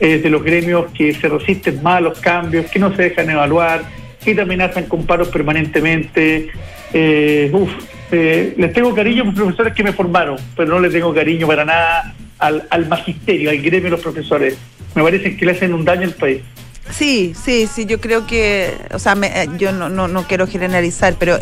De 0.00 0.30
los 0.30 0.44
gremios 0.44 0.92
que 0.92 1.12
se 1.12 1.28
resisten 1.28 1.82
más 1.82 1.96
a 1.96 2.00
los 2.00 2.20
cambios, 2.20 2.70
que 2.70 2.78
no 2.78 2.94
se 2.94 3.02
dejan 3.02 3.28
evaluar, 3.30 3.82
que 4.24 4.34
te 4.34 4.40
amenazan 4.42 4.84
con 4.84 5.06
paros 5.06 5.28
permanentemente, 5.28 6.50
eh, 6.92 7.50
uf, 7.52 7.70
eh, 8.10 8.54
les 8.56 8.72
tengo 8.72 8.94
cariño 8.94 9.22
a 9.22 9.26
los 9.26 9.34
profesores 9.34 9.74
que 9.74 9.82
me 9.82 9.92
formaron, 9.92 10.36
pero 10.56 10.70
no 10.70 10.80
les 10.80 10.92
tengo 10.92 11.12
cariño 11.14 11.46
para 11.46 11.64
nada 11.64 12.14
al, 12.38 12.86
magisterio, 12.88 13.50
al 13.50 13.58
gremio 13.58 13.84
de 13.84 13.90
los 13.90 14.00
profesores. 14.00 14.56
Me 14.94 15.02
parece 15.02 15.36
que 15.36 15.44
le 15.44 15.52
hacen 15.52 15.74
un 15.74 15.84
daño 15.84 16.04
al 16.04 16.14
país. 16.14 16.40
Sí, 16.90 17.34
sí, 17.44 17.68
sí, 17.72 17.86
yo 17.86 18.00
creo 18.00 18.26
que, 18.26 18.76
o 18.92 18.98
sea, 18.98 19.14
eh, 19.22 19.48
yo 19.58 19.72
no, 19.72 19.88
no, 19.88 20.08
no, 20.08 20.26
quiero 20.26 20.46
generalizar, 20.46 21.16
pero, 21.18 21.38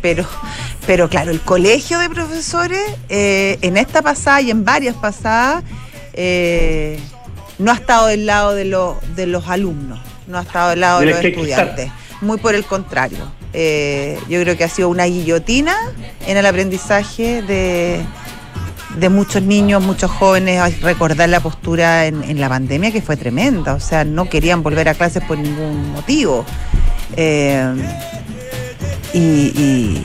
pero, 0.00 0.26
pero 0.86 1.08
claro, 1.08 1.30
el 1.30 1.40
colegio 1.40 1.98
de 1.98 2.08
profesores 2.08 2.80
eh, 3.08 3.58
en 3.62 3.76
esta 3.76 4.02
pasada 4.02 4.40
y 4.40 4.50
en 4.50 4.64
varias 4.64 4.94
pasadas 4.96 5.62
no 7.58 7.70
ha 7.70 7.74
estado 7.74 8.06
del 8.06 8.26
lado 8.26 8.54
de, 8.54 8.64
los 8.64 8.96
de 9.14 9.26
los 9.26 9.48
alumnos, 9.48 10.00
no 10.26 10.38
ha 10.38 10.42
estado 10.42 10.70
del 10.70 10.80
lado 10.80 11.00
de, 11.00 11.06
los 11.06 11.24
estudiantes, 11.24 11.90
muy 12.20 12.38
por 12.38 12.54
el 12.54 12.64
contrario. 12.64 13.32
Eh, 13.58 14.18
yo 14.28 14.40
creo 14.42 14.56
que 14.56 14.64
ha 14.64 14.68
sido 14.68 14.90
una 14.90 15.04
guillotina 15.04 15.74
en 16.26 16.36
el 16.36 16.44
aprendizaje 16.44 17.40
de, 17.40 18.04
de 18.96 19.08
muchos 19.08 19.42
niños, 19.42 19.82
muchos 19.82 20.10
jóvenes, 20.10 20.80
recordar 20.80 21.28
la 21.28 21.40
postura 21.40 22.06
en, 22.06 22.40
la 22.40 22.48
pandemia 22.48 22.90
que 22.90 23.02
fue 23.02 23.16
tremenda, 23.16 23.74
o 23.74 23.80
sea, 23.80 24.04
no 24.04 24.28
querían 24.28 24.62
volver 24.62 24.88
a 24.88 24.94
clases 24.94 25.22
por 25.24 25.38
ningún 25.38 25.92
motivo. 25.92 26.44
Eh, 27.16 27.74
y, 29.12 30.02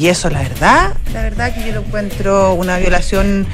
eso, 0.00 0.28
la 0.30 0.40
verdad, 0.40 0.94
la 1.14 1.22
verdad 1.22 1.54
que 1.54 1.64
yo 1.64 1.74
lo 1.74 1.80
encuentro 1.82 2.54
una 2.54 2.76
violación 2.78 3.46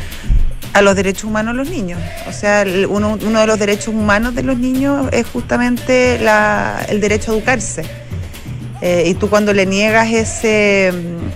a 0.73 0.81
los 0.81 0.97
derechos 0.97 1.25
humanos 1.25 1.55
de 1.55 1.59
los 1.59 1.69
niños. 1.69 2.01
O 2.27 2.33
sea, 2.33 2.65
uno, 2.89 3.19
uno 3.21 3.41
de 3.41 3.47
los 3.47 3.59
derechos 3.59 3.89
humanos 3.89 4.35
de 4.35 4.43
los 4.43 4.57
niños 4.59 5.09
es 5.13 5.27
justamente 5.27 6.19
la, 6.19 6.87
el 6.89 7.03
derecho 7.03 7.33
a 7.33 7.35
educarse. 7.35 8.08
Eh, 8.81 9.05
y 9.07 9.15
tú 9.15 9.29
cuando 9.29 9.53
le 9.53 9.67
niegas 9.67 10.13
ese, 10.13 10.93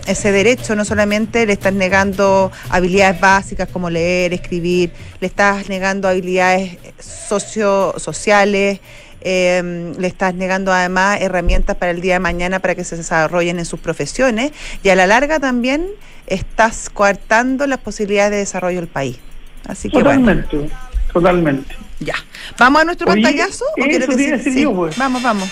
ese 0.07 0.33
derecho, 0.33 0.77
no 0.77 0.85
solamente 0.85 1.45
le 1.45 1.53
estás 1.53 1.73
negando 1.73 2.53
habilidades 2.69 3.21
básicas 3.21 3.69
como 3.69 3.91
leer, 3.91 4.33
escribir, 4.33 4.93
le 5.21 5.27
estás 5.27 5.69
negando 5.69 6.07
habilidades 6.07 6.79
socio, 7.01 7.95
sociales, 7.97 8.79
em, 9.23 9.93
le 9.97 10.07
estás 10.07 10.35
negando 10.35 10.73
además 10.73 11.21
herramientas 11.21 11.77
para 11.77 11.91
el 11.91 12.01
día 12.01 12.15
de 12.15 12.21
mañana 12.21 12.61
para 12.61 12.77
que 12.77 12.85
se 12.85 12.97
desarrollen 12.97 13.59
en 13.59 13.65
sus 13.65 13.81
profesiones 13.81 14.53
y 14.85 14.91
a 14.91 14.95
la 14.95 15.07
larga 15.07 15.41
también 15.41 15.87
estás 16.29 16.91
coartando 16.91 17.67
las 17.67 17.79
posibilidades 17.81 18.31
de 18.31 18.37
desarrollo 18.39 18.79
del 18.79 18.89
país. 18.89 19.19
Así 19.67 19.89
que 19.89 19.99
totalmente, 19.99 20.71
totalmente. 21.13 21.77
Ya. 21.99 22.15
¿Vamos 22.59 22.83
a 22.83 22.85
nuestro 22.85 23.07
pantallazo? 23.07 23.65
Pues. 23.75 24.97
Vamos, 24.97 25.23
vamos. 25.23 25.49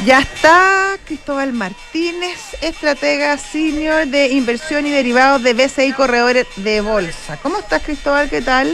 Ya 0.00 0.18
está 0.18 0.96
Cristóbal 1.04 1.52
Martínez, 1.52 2.56
estratega 2.60 3.36
senior 3.36 4.06
de 4.06 4.32
inversión 4.32 4.84
y 4.84 4.90
derivados 4.90 5.44
de 5.44 5.54
BCI 5.54 5.92
Corredores 5.92 6.48
de 6.56 6.80
Bolsa. 6.80 7.38
¿Cómo 7.40 7.58
estás, 7.58 7.84
Cristóbal? 7.84 8.28
¿Qué 8.28 8.42
tal? 8.42 8.72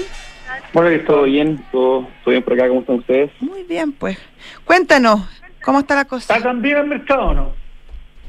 Bueno, 0.73 1.05
todo 1.05 1.25
bien, 1.25 1.63
todo, 1.71 2.09
bien 2.25 2.43
por 2.43 2.55
acá, 2.55 2.69
¿cómo 2.69 2.81
están 2.81 2.97
ustedes? 2.97 3.31
Muy 3.41 3.63
bien, 3.65 3.93
pues. 3.93 4.17
Cuéntanos, 4.65 5.21
¿cómo 5.63 5.81
está 5.81 5.97
la 5.97 6.07
cosa? 6.07 6.35
¿Está 6.35 6.49
cambiando 6.49 6.85
el 6.85 6.89
mercado 6.89 7.27
o 7.27 7.35
no? 7.35 7.53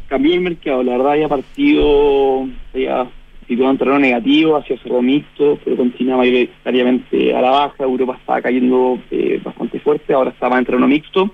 Cambió 0.09 0.33
el 0.33 0.41
mercado, 0.41 0.83
la 0.83 0.97
verdad, 0.97 1.15
ya 1.15 1.27
partido, 1.29 2.47
ya 2.73 3.07
situado 3.47 3.71
en 3.71 3.77
terreno 3.77 3.99
negativo, 3.99 4.57
hacia 4.57 4.77
cerro 4.79 5.01
mixto, 5.01 5.57
pero 5.63 5.77
continúa 5.77 6.17
mayoritariamente 6.17 7.33
a 7.33 7.41
la 7.41 7.51
baja. 7.51 7.83
Europa 7.83 8.17
estaba 8.19 8.41
cayendo 8.41 8.99
eh, 9.09 9.39
bastante 9.41 9.79
fuerte, 9.79 10.13
ahora 10.13 10.31
está 10.31 10.49
más 10.49 10.59
en 10.59 10.65
terreno 10.65 10.87
mixto 10.87 11.31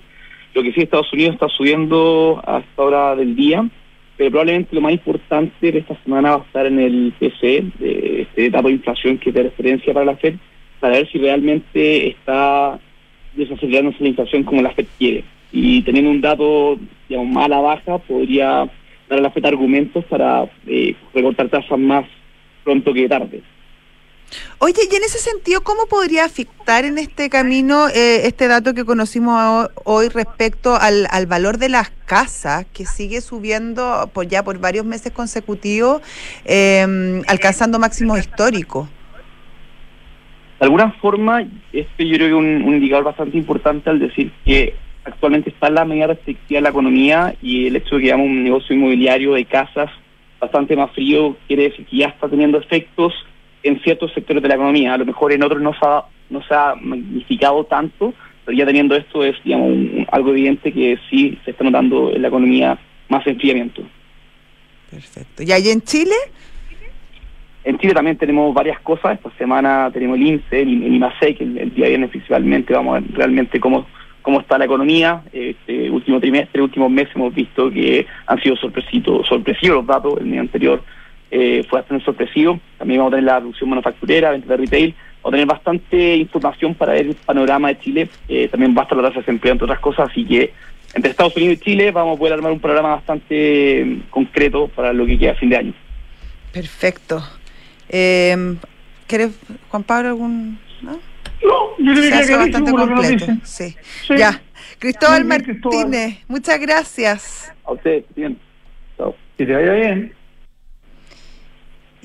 lo 0.55 0.63
que 0.63 0.71
sí, 0.71 0.81
Estados 0.81 1.11
Unidos 1.11 1.33
está 1.33 1.49
subiendo 1.49 2.41
a 2.47 2.59
esta 2.59 2.81
hora 2.81 3.15
del 3.15 3.35
día, 3.35 3.67
pero 4.15 4.31
probablemente 4.31 4.73
lo 4.73 4.81
más 4.81 4.93
importante 4.93 5.69
de 5.69 5.79
esta 5.79 6.01
semana 6.01 6.37
va 6.37 6.43
a 6.43 6.45
estar 6.45 6.65
en 6.65 6.79
el 6.79 7.13
PCE, 7.19 7.65
de 7.77 8.21
este 8.21 8.49
dato 8.49 8.69
de 8.69 8.75
inflación 8.75 9.17
que 9.17 9.29
es 9.29 9.35
de 9.35 9.43
referencia 9.43 9.93
para 9.93 10.05
la 10.05 10.15
FED, 10.15 10.35
para 10.79 10.95
ver 10.95 11.11
si 11.11 11.17
realmente 11.17 12.07
está 12.07 12.79
desacelerándose 13.33 14.01
la 14.01 14.09
inflación 14.09 14.43
como 14.43 14.61
la 14.61 14.71
FED 14.71 14.85
quiere. 14.97 15.25
Y 15.51 15.81
teniendo 15.81 16.09
un 16.09 16.21
dato, 16.21 16.79
digamos, 17.09 17.33
más 17.33 17.45
a 17.45 17.49
la 17.49 17.59
baja, 17.59 17.97
podría 17.97 18.69
dar 19.09 19.19
a 19.19 19.21
la 19.21 19.31
FED 19.31 19.45
argumentos 19.45 20.05
para 20.05 20.49
eh, 20.67 20.95
recortar 21.13 21.49
tasas 21.49 21.77
más 21.77 22.05
pronto 22.63 22.93
que 22.93 23.09
tarde. 23.09 23.41
Oye, 24.59 24.81
y 24.91 24.95
en 24.95 25.03
ese 25.03 25.19
sentido, 25.19 25.61
¿cómo 25.61 25.85
podría 25.87 26.25
afectar 26.25 26.85
en 26.85 26.97
este 26.97 27.29
camino 27.29 27.87
eh, 27.89 28.25
este 28.25 28.47
dato 28.47 28.73
que 28.73 28.85
conocimos 28.85 29.69
hoy 29.83 30.09
respecto 30.09 30.75
al, 30.75 31.07
valor 31.27 31.57
de 31.57 31.69
las 31.69 31.89
casas, 32.05 32.65
que 32.73 32.85
sigue 32.85 33.21
subiendo 33.21 34.09
por 34.13 34.27
ya 34.27 34.43
por 34.43 34.59
varios 34.59 34.85
meses 34.85 35.11
consecutivos, 35.11 36.01
em, 36.45 37.21
alcanzando 37.27 37.79
máximos 37.79 38.19
históricos? 38.19 38.89
De 40.59 40.65
alguna 40.65 40.91
forma, 41.01 41.41
este 41.73 42.07
yo 42.07 42.15
creo 42.15 42.29
que 42.29 42.33
un, 42.33 42.63
un 42.63 42.75
indicador 42.75 43.03
bastante 43.03 43.37
importante 43.37 43.89
al 43.89 43.99
decir 43.99 44.31
que 44.45 44.73
actualmente 45.03 45.49
está 45.49 45.69
la 45.69 45.85
medida 45.85 46.07
restrictiva 46.07 46.57
de 46.57 46.63
la 46.63 46.69
economía 46.69 47.35
y 47.41 47.67
el 47.67 47.75
hecho 47.75 47.95
de 47.95 48.01
que 48.01 48.07
hagamos 48.11 48.27
un 48.27 48.43
negocio 48.43 48.75
inmobiliario 48.75 49.33
de 49.33 49.45
casas 49.45 49.91
bastante 50.39 50.75
más 50.75 50.91
frío 50.91 51.37
quiere 51.47 51.63
decir 51.63 51.85
que 51.85 51.97
ya 51.97 52.07
está 52.07 52.27
teniendo 52.27 52.57
efectos 52.57 53.13
en 53.65 53.81
ciertos 53.81 54.13
sectores 54.13 54.41
de 54.43 54.49
la 54.49 54.55
economía. 54.55 54.93
A 54.93 54.97
lo 54.97 55.05
mejor 55.05 55.33
en 55.33 55.43
otros 55.43 55.61
no 55.61 55.73
se 55.73 55.85
ha, 55.85 56.03
no 56.29 56.41
se 56.43 56.53
ha 56.53 56.75
magnificado 56.75 57.63
tanto, 57.65 58.13
pero 58.45 58.57
ya 58.57 58.65
teniendo 58.65 58.95
esto 58.95 59.23
es 59.23 59.35
digamos, 59.43 60.07
algo 60.11 60.29
evidente 60.29 60.71
que 60.71 60.97
sí 61.09 61.37
se 61.43 61.51
está 61.51 61.63
notando 61.63 62.11
en 62.13 62.21
la 62.21 62.27
economía 62.27 62.77
más 63.09 63.25
enfriamiento. 63.25 63.81
Perfecto. 64.91 65.43
¿Y 65.43 65.51
ahí 65.51 65.69
en 65.69 65.81
Chile? 65.81 66.15
En 67.63 67.79
Chile 67.79 67.95
también 67.95 68.17
tenemos 68.17 68.53
varias 68.53 68.79
cosas. 68.81 69.17
Esta 69.17 69.31
semana 69.37 69.89
tenemos 69.91 70.17
el 70.17 70.27
INSE, 70.27 70.61
el, 70.61 70.93
IMASEC, 70.95 71.41
el, 71.41 71.57
el 71.57 71.73
día 71.73 71.87
viernes 71.87 72.11
principalmente. 72.11 72.73
Vamos 72.73 72.97
a 72.97 72.99
ver 72.99 73.11
realmente 73.13 73.59
cómo, 73.59 73.87
cómo 74.21 74.41
está 74.41 74.59
la 74.59 74.65
economía. 74.65 75.23
Este 75.33 75.89
último 75.89 76.19
trimestre, 76.19 76.61
últimos 76.61 76.91
meses 76.91 77.15
hemos 77.15 77.33
visto 77.33 77.71
que 77.71 78.05
han 78.27 78.39
sido 78.41 78.55
sorpresivos 78.55 79.27
los 79.61 79.87
datos. 79.87 80.19
El 80.19 80.27
mes 80.27 80.41
anterior 80.41 80.83
eh, 81.31 81.65
fue 81.69 81.79
bastante 81.79 82.05
sorpresivo. 82.05 82.59
También 82.77 82.99
vamos 82.99 83.13
a 83.13 83.15
tener 83.15 83.25
la 83.25 83.39
producción 83.39 83.69
manufacturera, 83.69 84.31
venta 84.31 84.47
de 84.47 84.57
retail. 84.57 84.95
Vamos 85.21 85.27
a 85.27 85.31
tener 85.31 85.47
bastante 85.47 86.15
información 86.17 86.75
para 86.75 86.93
ver 86.93 87.07
el 87.07 87.15
panorama 87.15 87.69
de 87.69 87.79
Chile. 87.79 88.09
Eh, 88.27 88.47
también 88.47 88.75
va 88.75 88.81
a 88.81 88.83
estar 88.83 88.97
la 88.97 89.03
tasa 89.03 89.15
de 89.15 89.21
desempleo, 89.21 89.53
entre 89.53 89.65
otras 89.65 89.79
cosas. 89.79 90.09
Así 90.11 90.25
que 90.25 90.53
entre 90.93 91.11
Estados 91.11 91.35
Unidos 91.35 91.57
y 91.57 91.63
Chile 91.63 91.91
vamos 91.91 92.15
a 92.15 92.19
poder 92.19 92.33
armar 92.33 92.51
un 92.51 92.59
programa 92.59 92.95
bastante 92.95 93.83
mm, 93.85 94.09
concreto 94.09 94.67
para 94.69 94.93
lo 94.93 95.05
que 95.05 95.17
queda 95.17 95.31
a 95.31 95.35
fin 95.35 95.49
de 95.49 95.57
año. 95.57 95.73
Perfecto. 96.51 97.23
Eh, 97.89 98.55
¿Quieres, 99.07 99.37
Juan 99.69 99.83
Pablo, 99.83 100.09
algún...? 100.09 100.59
No, 100.81 101.77
yo 101.77 101.93
creo 101.93 102.25
que 102.25 102.35
bastante 102.35 102.71
completo. 102.71 103.25
Sí. 103.43 103.75
Ya. 104.17 104.41
Cristóbal 104.79 105.25
Martínez, 105.25 106.19
muchas 106.27 106.59
gracias. 106.59 107.53
A 107.65 107.71
usted, 107.71 108.03
bien. 108.15 108.37
Chao. 108.97 109.15
Que 109.37 109.45
te 109.45 109.53
vaya 109.53 109.73
bien. 109.73 110.13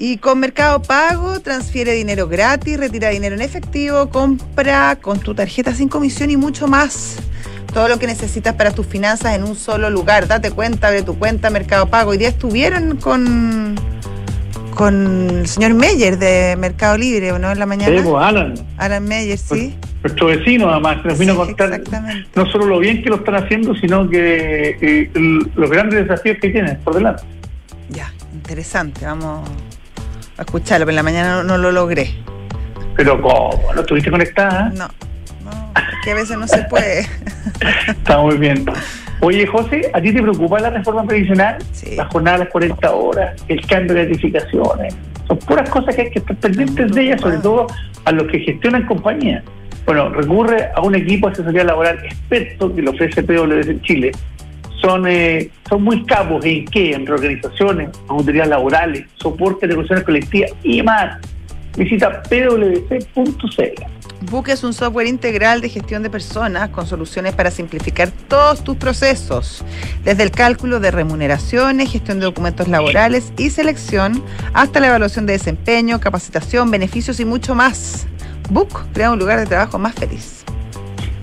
Y 0.02 0.16
con 0.16 0.40
Mercado 0.40 0.80
Pago 0.80 1.40
transfiere 1.40 1.92
dinero 1.92 2.26
gratis, 2.26 2.78
retira 2.80 3.10
dinero 3.10 3.34
en 3.34 3.42
efectivo, 3.42 4.08
compra 4.08 4.96
con 4.96 5.20
tu 5.20 5.34
tarjeta 5.34 5.74
sin 5.74 5.90
comisión 5.90 6.30
y 6.30 6.38
mucho 6.38 6.66
más. 6.68 7.18
Todo 7.74 7.86
lo 7.86 7.98
que 7.98 8.06
necesitas 8.06 8.54
para 8.54 8.70
tus 8.70 8.86
finanzas 8.86 9.36
en 9.36 9.44
un 9.44 9.54
solo 9.54 9.90
lugar. 9.90 10.26
Date 10.26 10.52
cuenta, 10.52 10.90
de 10.90 11.02
tu 11.02 11.18
cuenta 11.18 11.50
Mercado 11.50 11.88
Pago. 11.88 12.12
Hoy 12.12 12.16
día 12.16 12.28
estuvieron 12.28 12.96
con 12.96 13.74
con 14.74 15.40
el 15.40 15.46
señor 15.46 15.74
Meyer 15.74 16.16
de 16.16 16.56
Mercado 16.58 16.96
Libre, 16.96 17.32
¿o 17.32 17.38
no? 17.38 17.50
En 17.52 17.58
la 17.58 17.66
mañana. 17.66 17.94
Sí, 17.94 18.02
pues, 18.02 18.24
Alan. 18.24 18.54
Alan 18.78 19.04
Meyer, 19.04 19.36
sí. 19.36 19.76
Nuestro 20.02 20.28
vecino, 20.28 20.70
además, 20.70 21.02
que 21.02 21.08
nos 21.08 21.18
vino 21.18 21.32
a 21.34 21.36
contar 21.36 21.78
no 22.34 22.50
solo 22.50 22.64
lo 22.64 22.78
bien 22.78 23.02
que 23.02 23.10
lo 23.10 23.16
están 23.16 23.34
haciendo, 23.34 23.74
sino 23.74 24.08
que 24.08 24.78
eh, 24.80 25.10
los 25.54 25.70
grandes 25.70 26.08
desafíos 26.08 26.38
que 26.40 26.48
tienen 26.48 26.78
por 26.78 26.94
delante. 26.94 27.22
Ya, 27.90 28.10
interesante. 28.32 29.04
Vamos 29.04 29.46
a 30.40 30.44
escucharlo, 30.44 30.86
pero 30.86 30.92
en 30.92 30.96
la 30.96 31.02
mañana 31.02 31.42
no, 31.42 31.58
lo 31.58 31.70
logré. 31.70 32.14
Pero 32.96 33.20
¿cómo? 33.20 33.60
¿No 33.74 33.82
estuviste 33.82 34.10
conectada? 34.10 34.70
No, 34.70 34.88
no, 35.44 35.72
que 36.02 36.12
a 36.12 36.14
veces 36.14 36.38
no 36.38 36.48
se 36.48 36.62
puede. 36.64 37.00
Está 37.88 38.18
muy 38.18 38.38
bien. 38.38 38.64
Oye, 39.20 39.46
José, 39.46 39.90
¿a 39.92 40.00
ti 40.00 40.14
te 40.14 40.22
preocupa 40.22 40.58
la 40.58 40.70
reforma 40.70 41.04
previsional? 41.04 41.58
Sí. 41.72 41.94
La 41.94 42.06
jornada 42.06 42.38
de 42.38 42.44
las 42.44 42.52
40 42.52 42.90
horas, 42.90 43.44
el 43.48 43.66
cambio 43.66 43.94
de 43.94 44.06
gratificaciones. 44.06 44.96
Son 45.28 45.38
puras 45.40 45.68
cosas 45.68 45.94
que 45.94 46.02
hay 46.02 46.10
que 46.10 46.20
estar 46.20 46.36
pendientes 46.36 46.90
de 46.92 47.02
ellas, 47.02 47.20
sobre 47.20 47.36
todo 47.36 47.66
a 48.06 48.12
los 48.12 48.26
que 48.28 48.40
gestionan 48.40 48.86
compañías. 48.86 49.44
Bueno, 49.84 50.08
recurre 50.08 50.70
a 50.74 50.80
un 50.80 50.94
equipo 50.94 51.26
de 51.26 51.34
asesoría 51.34 51.64
laboral 51.64 51.98
experto 52.02 52.74
que 52.74 52.80
lo 52.80 52.92
ofrece 52.92 53.22
PwC 53.22 53.70
en 53.70 53.82
Chile. 53.82 54.12
Son, 54.80 55.06
eh, 55.06 55.50
son 55.68 55.82
muy 55.82 56.04
capos 56.04 56.44
en 56.44 56.64
qué? 56.66 56.92
En 56.92 57.06
reorganizaciones, 57.06 57.90
auditorías 58.08 58.48
laborales, 58.48 59.06
soporte 59.16 59.66
de 59.66 59.74
negociaciones 59.74 60.04
colectivas 60.04 60.52
y 60.62 60.82
más. 60.82 61.18
Visita 61.76 62.22
pwc.cl. 62.22 64.00
Book 64.22 64.48
es 64.48 64.64
un 64.64 64.74
software 64.74 65.06
integral 65.06 65.62
de 65.62 65.70
gestión 65.70 66.02
de 66.02 66.10
personas 66.10 66.68
con 66.70 66.86
soluciones 66.86 67.34
para 67.34 67.50
simplificar 67.50 68.10
todos 68.28 68.62
tus 68.62 68.76
procesos, 68.76 69.64
desde 70.04 70.22
el 70.22 70.30
cálculo 70.30 70.78
de 70.78 70.90
remuneraciones, 70.90 71.90
gestión 71.90 72.18
de 72.18 72.26
documentos 72.26 72.68
laborales 72.68 73.32
y 73.38 73.48
selección, 73.48 74.22
hasta 74.52 74.78
la 74.80 74.88
evaluación 74.88 75.24
de 75.24 75.34
desempeño, 75.34 76.00
capacitación, 76.00 76.70
beneficios 76.70 77.18
y 77.18 77.24
mucho 77.24 77.54
más. 77.54 78.06
Book 78.50 78.86
crea 78.92 79.10
un 79.10 79.18
lugar 79.18 79.38
de 79.38 79.46
trabajo 79.46 79.78
más 79.78 79.94
feliz. 79.94 80.44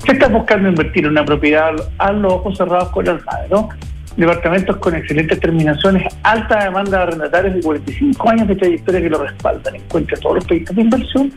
¿Qué 0.07 0.13
estás 0.13 0.31
buscando 0.31 0.69
invertir 0.69 1.03
en 1.03 1.11
una 1.11 1.25
propiedad 1.25 1.73
a 1.97 2.13
los 2.13 2.31
ojos 2.31 2.57
cerrados 2.57 2.87
con 2.91 3.05
el 3.05 3.19
¿no? 3.51 3.67
Departamentos 4.15 4.77
con 4.77 4.95
excelentes 4.95 5.37
terminaciones, 5.37 6.01
alta 6.23 6.63
demanda 6.63 6.99
de 6.99 7.03
arrendatarios 7.03 7.57
y 7.57 7.61
45 7.61 8.29
años 8.29 8.47
de 8.47 8.55
trayectoria 8.55 9.01
que 9.01 9.09
lo 9.09 9.21
respaldan. 9.21 9.75
Encuentra 9.75 10.17
todos 10.21 10.35
los 10.35 10.45
proyectos 10.45 10.77
de 10.77 10.81
inversión 10.83 11.33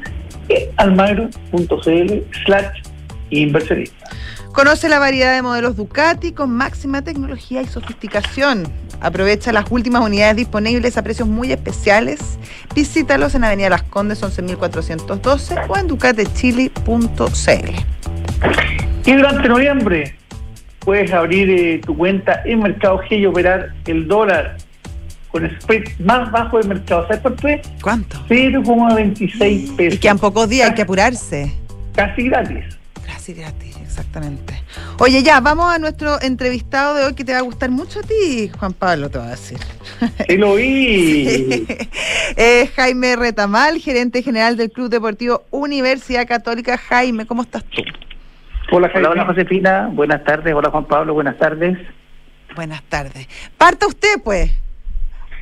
almagro.cl 0.77 2.13
slash 2.45 2.83
inversionista. 3.31 4.09
Conoce 4.53 4.89
la 4.89 5.01
variedad 5.01 5.35
de 5.35 5.43
modelos 5.43 5.75
Ducati 5.75 6.31
con 6.31 6.53
máxima 6.53 7.03
tecnología 7.03 7.63
y 7.63 7.67
sofisticación. 7.67 8.73
Aprovecha 9.01 9.53
las 9.53 9.65
últimas 9.71 10.03
unidades 10.03 10.37
disponibles 10.37 10.97
a 10.97 11.03
precios 11.03 11.27
muy 11.27 11.51
especiales. 11.51 12.39
Visítalos 12.73 13.35
en 13.35 13.43
Avenida 13.43 13.69
Las 13.69 13.83
Condes 13.83 14.23
11412 14.23 15.57
o 15.69 15.77
en 15.77 15.89
ducatechile.cl. 15.89 18.00
Y 19.05 19.13
durante 19.15 19.49
noviembre 19.49 20.15
puedes 20.81 21.13
abrir 21.13 21.51
eh, 21.51 21.81
tu 21.85 21.97
cuenta 21.97 22.43
en 22.45 22.61
Mercado 22.61 23.01
G 23.03 23.21
y 23.21 23.27
operar 23.27 23.75
el 23.87 24.07
dólar 24.07 24.57
con 25.31 25.45
el 25.45 25.61
spread 25.61 25.85
más 26.01 26.31
bajo 26.31 26.59
del 26.59 26.69
mercado. 26.69 27.07
¿Sabes 27.07 27.21
por 27.21 27.37
qué? 27.37 27.63
¿Cuánto? 27.83 28.19
0,26 28.29 29.77
pesos. 29.77 29.95
Y 29.95 29.99
que 29.99 30.09
en 30.09 30.19
pocos 30.19 30.49
días 30.49 30.71
hay 30.71 30.75
que 30.75 30.83
apurarse. 30.83 31.53
Casi 31.95 32.25
gratis. 32.25 32.65
Casi 33.07 33.35
gratis, 33.35 33.77
exactamente. 33.83 34.63
Oye, 34.99 35.23
ya, 35.23 35.41
vamos 35.41 35.73
a 35.73 35.79
nuestro 35.79 36.21
entrevistado 36.21 36.95
de 36.95 37.05
hoy 37.05 37.15
que 37.15 37.25
te 37.25 37.33
va 37.33 37.39
a 37.39 37.43
gustar 37.43 37.71
mucho 37.71 38.01
a 38.01 38.03
ti, 38.03 38.51
Juan 38.59 38.73
Pablo, 38.73 39.11
te 39.11 39.19
va 39.19 39.27
a 39.27 39.31
decir. 39.31 39.59
Sí, 40.29 40.37
lo 40.37 40.55
vi. 40.55 41.67
Es 42.37 42.71
Jaime 42.77 43.17
Retamal, 43.17 43.81
gerente 43.81 44.23
general 44.23 44.57
del 44.57 44.71
Club 44.71 44.91
Deportivo 44.91 45.43
Universidad 45.51 46.27
Católica. 46.27 46.79
Jaime, 46.79 47.27
¿cómo 47.27 47.43
estás 47.43 47.65
tú? 47.65 47.83
Hola, 48.71 48.89
Jaime. 48.91 49.09
Hola, 49.09 49.25
Josefina. 49.25 49.89
Buenas 49.93 50.25
tardes. 50.25 50.55
Hola, 50.55 50.71
Juan 50.71 50.85
Pablo. 50.85 51.15
Buenas 51.15 51.39
tardes. 51.39 51.79
Buenas 52.55 52.83
tardes. 52.85 53.29
Parta 53.57 53.87
usted, 53.87 54.23
pues 54.25 54.51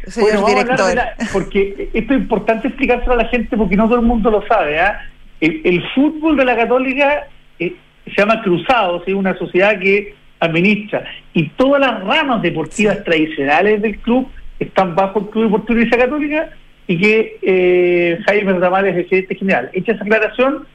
señor 0.07 0.47
director. 0.47 0.99
porque 1.33 1.91
esto 1.93 2.15
es 2.15 2.21
importante 2.21 2.69
explicárselo 2.69 3.13
a 3.13 3.17
la 3.17 3.29
gente 3.29 3.57
porque 3.57 3.77
no 3.77 3.87
todo 3.87 3.97
el 3.97 4.07
mundo 4.07 4.31
lo 4.31 4.47
sabe. 4.47 4.81
¿ah? 4.81 5.01
El, 5.41 5.83
fútbol 5.95 6.37
de 6.37 6.45
la 6.45 6.57
Católica 6.57 7.27
eh, 7.59 7.77
se 8.05 8.13
llama 8.17 8.43
Cruzados, 8.43 9.03
es 9.07 9.15
una 9.15 9.37
sociedad 9.37 9.79
que 9.79 10.15
administra 10.41 11.05
y 11.33 11.49
todas 11.51 11.81
las 11.81 12.03
ramas 12.05 12.43
deportivas 12.43 13.03
tradicionales 13.05 13.83
del 13.83 13.99
club 13.99 14.29
están 14.59 14.95
bajo 14.95 15.21
el 15.21 15.27
Club 15.27 15.45
Deportivo 15.45 15.73
Universidad 15.75 16.05
Católica 16.05 16.51
y 16.87 16.99
que 16.99 17.39
eh, 17.43 18.19
Jaime 18.27 18.53
Ramírez 18.55 18.97
es 18.97 18.99
el 18.99 19.09
gerente 19.09 19.35
general. 19.35 19.71
Hecha 19.73 19.93
esa 19.93 20.03
aclaración, 20.05 20.67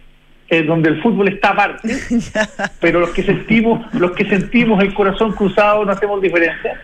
eh, 0.50 0.64
donde 0.64 0.90
el 0.90 1.02
fútbol 1.02 1.28
está 1.30 1.50
aparte, 1.50 1.90
pero 2.80 3.00
los 3.00 3.10
que 3.12 3.24
sentimos, 3.24 3.94
los 3.94 4.12
que 4.12 4.26
sentimos 4.26 4.82
el 4.84 4.94
corazón 4.94 5.32
cruzado 5.34 5.86
no 5.86 5.92
hacemos 5.92 6.22
diferencia 6.22 6.80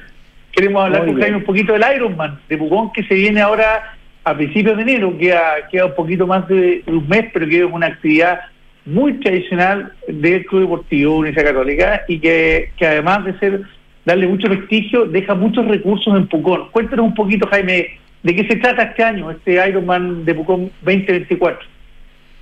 queremos 0.52 0.84
hablar 0.84 1.06
con 1.06 1.20
Jaime 1.20 1.38
un 1.38 1.44
poquito 1.44 1.74
del 1.74 1.84
Ironman 1.96 2.40
de 2.50 2.58
Pucón 2.58 2.92
que 2.92 3.04
se 3.04 3.16
viene 3.16 3.42
ahora 3.42 3.96
a 4.24 4.36
principios 4.36 4.76
de 4.76 4.84
enero, 4.84 5.18
queda, 5.18 5.68
queda 5.72 5.86
un 5.86 5.96
poquito 5.96 6.28
más 6.28 6.48
de 6.48 6.84
un 6.88 7.08
mes, 7.08 7.28
pero 7.32 7.48
que 7.48 7.60
es 7.60 7.72
una 7.72 7.88
actividad 7.88 8.42
muy 8.86 9.14
tradicional 9.14 9.94
del 10.08 10.46
Club 10.46 10.62
Deportivo 10.62 11.18
Universidad 11.18 11.54
Católica 11.54 12.02
y 12.08 12.20
que, 12.20 12.72
que 12.78 12.88
además 12.88 13.26
de 13.26 13.40
ser 13.40 13.62
darle 14.06 14.28
mucho 14.28 14.48
prestigio, 14.48 15.06
deja 15.06 15.36
muchos 15.36 15.66
recursos 15.68 16.16
en 16.16 16.28
Pucón. 16.28 16.70
Cuéntanos 16.72 17.06
un 17.06 17.14
poquito, 17.14 17.48
Jaime, 17.48 17.98
de 18.24 18.36
qué 18.36 18.48
se 18.48 18.56
trata 18.58 18.84
este 18.84 19.04
año, 19.04 19.32
este 19.32 19.66
Ironman 19.68 20.26
de 20.26 20.36
Pucón 20.36 20.72
2024. 20.82 21.66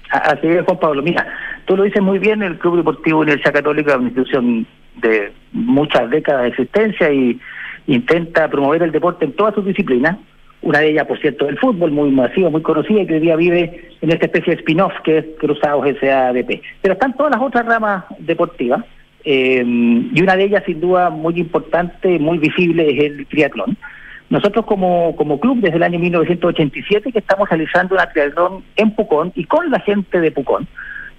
Así 0.10 0.48
es, 0.48 0.64
Juan 0.66 0.80
Pablo. 0.80 1.02
Mira, 1.02 1.28
tú 1.66 1.76
lo 1.76 1.84
dices 1.84 2.02
muy 2.02 2.20
bien, 2.20 2.42
el 2.42 2.58
Club 2.58 2.78
Deportivo 2.78 3.20
Universidad 3.20 3.54
Católica 3.54 3.92
es 3.92 3.98
una 3.98 4.08
institución 4.08 4.66
de 5.02 5.32
muchas 5.52 6.10
décadas 6.10 6.44
de 6.44 6.48
existencia 6.50 7.12
y 7.12 7.40
intenta 7.88 8.50
promover 8.50 8.84
el 8.84 8.92
deporte 8.92 9.26
en 9.26 9.34
todas 9.34 9.56
sus 9.56 9.66
disciplinas, 9.66 10.18
una 10.62 10.80
de 10.80 10.90
ellas, 10.90 11.06
por 11.06 11.20
cierto, 11.20 11.48
el 11.48 11.58
fútbol, 11.58 11.92
muy 11.92 12.10
masivo, 12.12 12.50
muy 12.50 12.62
conocida, 12.62 13.02
y 13.02 13.08
que 13.08 13.16
hoy 13.16 13.20
día 13.20 13.36
vive 13.36 13.90
en 14.02 14.12
esta 14.12 14.26
especie 14.26 14.56
de 14.56 14.60
spin-off 14.60 14.94
que 15.04 15.20
es 15.20 15.26
Cruzados 15.40 15.86
SADP. 16.02 16.62
Pero 16.82 16.94
están 16.94 17.16
todas 17.16 17.34
las 17.34 17.42
otras 17.42 17.66
ramas 17.66 18.06
deportivas, 18.20 18.84
eh, 19.24 19.64
y 19.66 20.22
una 20.22 20.36
de 20.36 20.46
ellas, 20.46 20.64
sin 20.66 20.80
duda, 20.80 21.10
muy 21.10 21.40
importante, 21.40 22.18
muy 22.18 22.38
visible, 22.38 22.90
es 22.90 23.04
el 23.12 23.28
triatlón. 23.28 23.78
Nosotros 24.30 24.66
como, 24.66 25.16
como 25.16 25.40
club, 25.40 25.60
desde 25.62 25.78
el 25.78 25.84
año 25.84 26.00
1987, 26.00 27.12
que 27.12 27.20
estamos 27.20 27.50
realizando 27.50 27.96
una 27.96 28.10
triatlón 28.10 28.64
en 28.76 28.92
Pucón 28.92 29.32
y 29.36 29.46
con 29.46 29.72
la 29.72 29.80
gente 29.80 30.20
de 30.20 30.32
Pucón. 30.32 30.68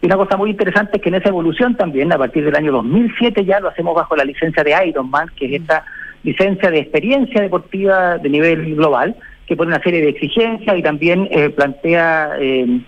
Y 0.03 0.07
una 0.07 0.16
cosa 0.16 0.37
muy 0.37 0.51
interesante 0.51 0.99
es 0.99 1.03
que 1.03 1.09
en 1.09 1.16
esa 1.16 1.31
evolución 1.31 1.75
también, 1.75 2.12
a 2.12 2.18
partir 2.18 2.44
del 2.44 2.55
año 2.55 2.71
2007 2.73 3.44
ya 3.44 3.61
lo 3.61 3.68
hacemos 3.68 3.94
bajo 3.94 4.14
la 4.14 4.25
licencia 4.25 4.62
de 4.62 4.75
Ironman, 4.88 5.29
que 5.37 5.47
es 5.47 5.61
esta 5.61 5.85
licencia 6.23 6.71
de 6.71 6.81
experiencia 6.81 7.40
deportiva 7.40 8.18
de 8.18 8.29
nivel 8.29 8.77
global, 8.77 9.16
que 9.47 9.57
pone 9.57 9.75
una 9.75 9.83
serie 9.83 10.03
de 10.03 10.11
exigencias 10.11 10.77
y 10.77 10.83
también 10.83 11.27
eh, 11.31 11.49
plantea 11.49 12.33
eh, 12.38 12.81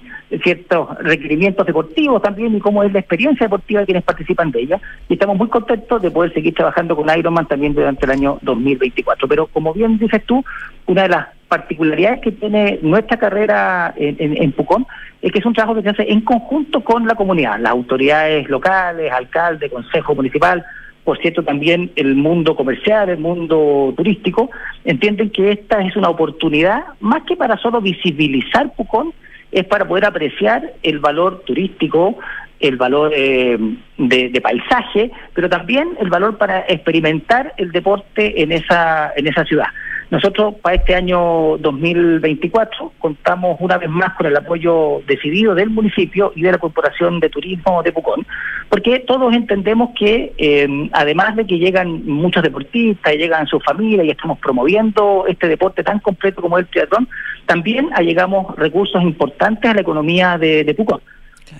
ciertos 0.43 0.88
requerimientos 0.99 1.66
deportivos 1.66 2.23
también 2.23 2.55
y 2.55 2.61
cómo 2.61 2.83
es 2.83 2.93
la 2.93 3.01
experiencia 3.01 3.47
deportiva 3.47 3.81
de 3.81 3.87
quienes 3.87 4.05
participan 4.05 4.51
de 4.51 4.61
ella. 4.61 4.81
Y 5.09 5.14
estamos 5.14 5.37
muy 5.37 5.49
contentos 5.49 6.01
de 6.01 6.11
poder 6.11 6.33
seguir 6.33 6.55
trabajando 6.55 6.97
con 6.97 7.07
Ironman 7.16 7.47
también 7.47 7.75
durante 7.75 8.05
el 8.05 8.12
año 8.12 8.38
2024. 8.43 9.27
Pero 9.29 9.47
como 9.49 9.73
bien 9.73 9.99
dices 9.99 10.25
tú, 10.25 10.45
una 10.87 11.03
de 11.03 11.09
las 11.09 11.27
particularidades 11.49 12.21
que 12.21 12.33
tiene 12.33 12.79
nuestra 12.83 13.19
carrera 13.19 13.93
en, 13.97 14.16
en, 14.19 14.43
en 14.43 14.53
Pucón 14.53 14.87
es 15.21 15.33
que 15.33 15.40
es 15.40 15.47
un 15.47 15.53
trabajo 15.53 15.75
que 15.75 15.83
se 15.83 15.90
hace 15.90 16.12
en 16.12 16.21
conjunto 16.21 16.83
con 16.83 17.07
la 17.07 17.14
comunidad, 17.14 17.59
las 17.59 17.73
autoridades 17.73 18.49
locales, 18.49 19.12
alcalde, 19.12 19.69
consejo 19.69 20.14
municipal, 20.14 20.64
por 21.05 21.19
cierto, 21.19 21.43
también 21.43 21.90
el 21.97 22.14
mundo 22.14 22.55
comercial, 22.55 23.09
el 23.09 23.19
mundo 23.19 23.93
turístico, 23.97 24.51
entienden 24.85 25.31
que 25.31 25.53
esta 25.53 25.81
es 25.83 25.97
una 25.97 26.09
oportunidad, 26.09 26.85
más 27.01 27.23
que 27.25 27.37
para 27.37 27.57
solo 27.57 27.81
visibilizar 27.81 28.73
Pucón, 28.75 29.12
es 29.53 29.65
para 29.65 29.87
poder 29.87 30.05
apreciar 30.05 30.75
el 30.83 30.99
valor 30.99 31.43
turístico, 31.47 32.19
el 32.61 32.77
valor 32.77 33.13
eh, 33.15 33.59
de, 33.97 34.41
paisaje, 34.41 35.11
pero 35.35 35.49
también 35.49 35.97
el 36.01 36.11
valor 36.11 36.37
para 36.37 36.61
experimentar 36.69 37.55
el 37.57 37.73
deporte 37.73 38.43
en 38.43 38.53
esa, 38.53 39.13
en 39.17 39.27
esa 39.27 39.45
ciudad. 39.45 39.69
Nosotros 40.11 40.57
para 40.61 40.75
este 40.75 40.97
año 40.97 41.57
2024 41.59 42.95
contamos 42.99 43.57
una 43.61 43.79
vez 43.79 43.89
más 43.89 44.15
con 44.15 44.27
el 44.27 44.37
apoyo 44.37 45.03
decidido 45.07 45.55
del 45.55 45.71
municipio 45.71 46.33
y 46.35 46.43
de 46.43 46.51
la 46.51 46.59
Corporación 46.59 47.21
de 47.21 47.31
Turismo 47.31 47.81
de 47.85 47.93
Pucón, 47.93 48.27
porque 48.69 48.99
todos 49.01 49.33
entendemos 49.33 49.91
que 49.97 50.33
eh, 50.37 50.91
además 50.93 51.37
de 51.37 51.47
que 51.47 51.59
llegan 51.59 52.05
muchos 52.07 52.43
deportistas 52.43 53.15
llegan 53.15 53.47
sus 53.47 53.65
familias 53.65 54.05
y 54.05 54.11
estamos 54.11 54.39
promoviendo 54.39 55.27
este 55.29 55.47
deporte 55.47 55.85
tan 55.85 56.01
completo 56.01 56.43
como 56.43 56.59
el 56.59 56.67
triatlón, 56.67 57.09
también 57.51 57.91
allegamos 57.95 58.55
recursos 58.55 59.03
importantes 59.03 59.69
a 59.69 59.75
la 59.75 59.81
economía 59.81 60.39
de, 60.39 60.63
de 60.63 60.73
Pucón. 60.73 61.01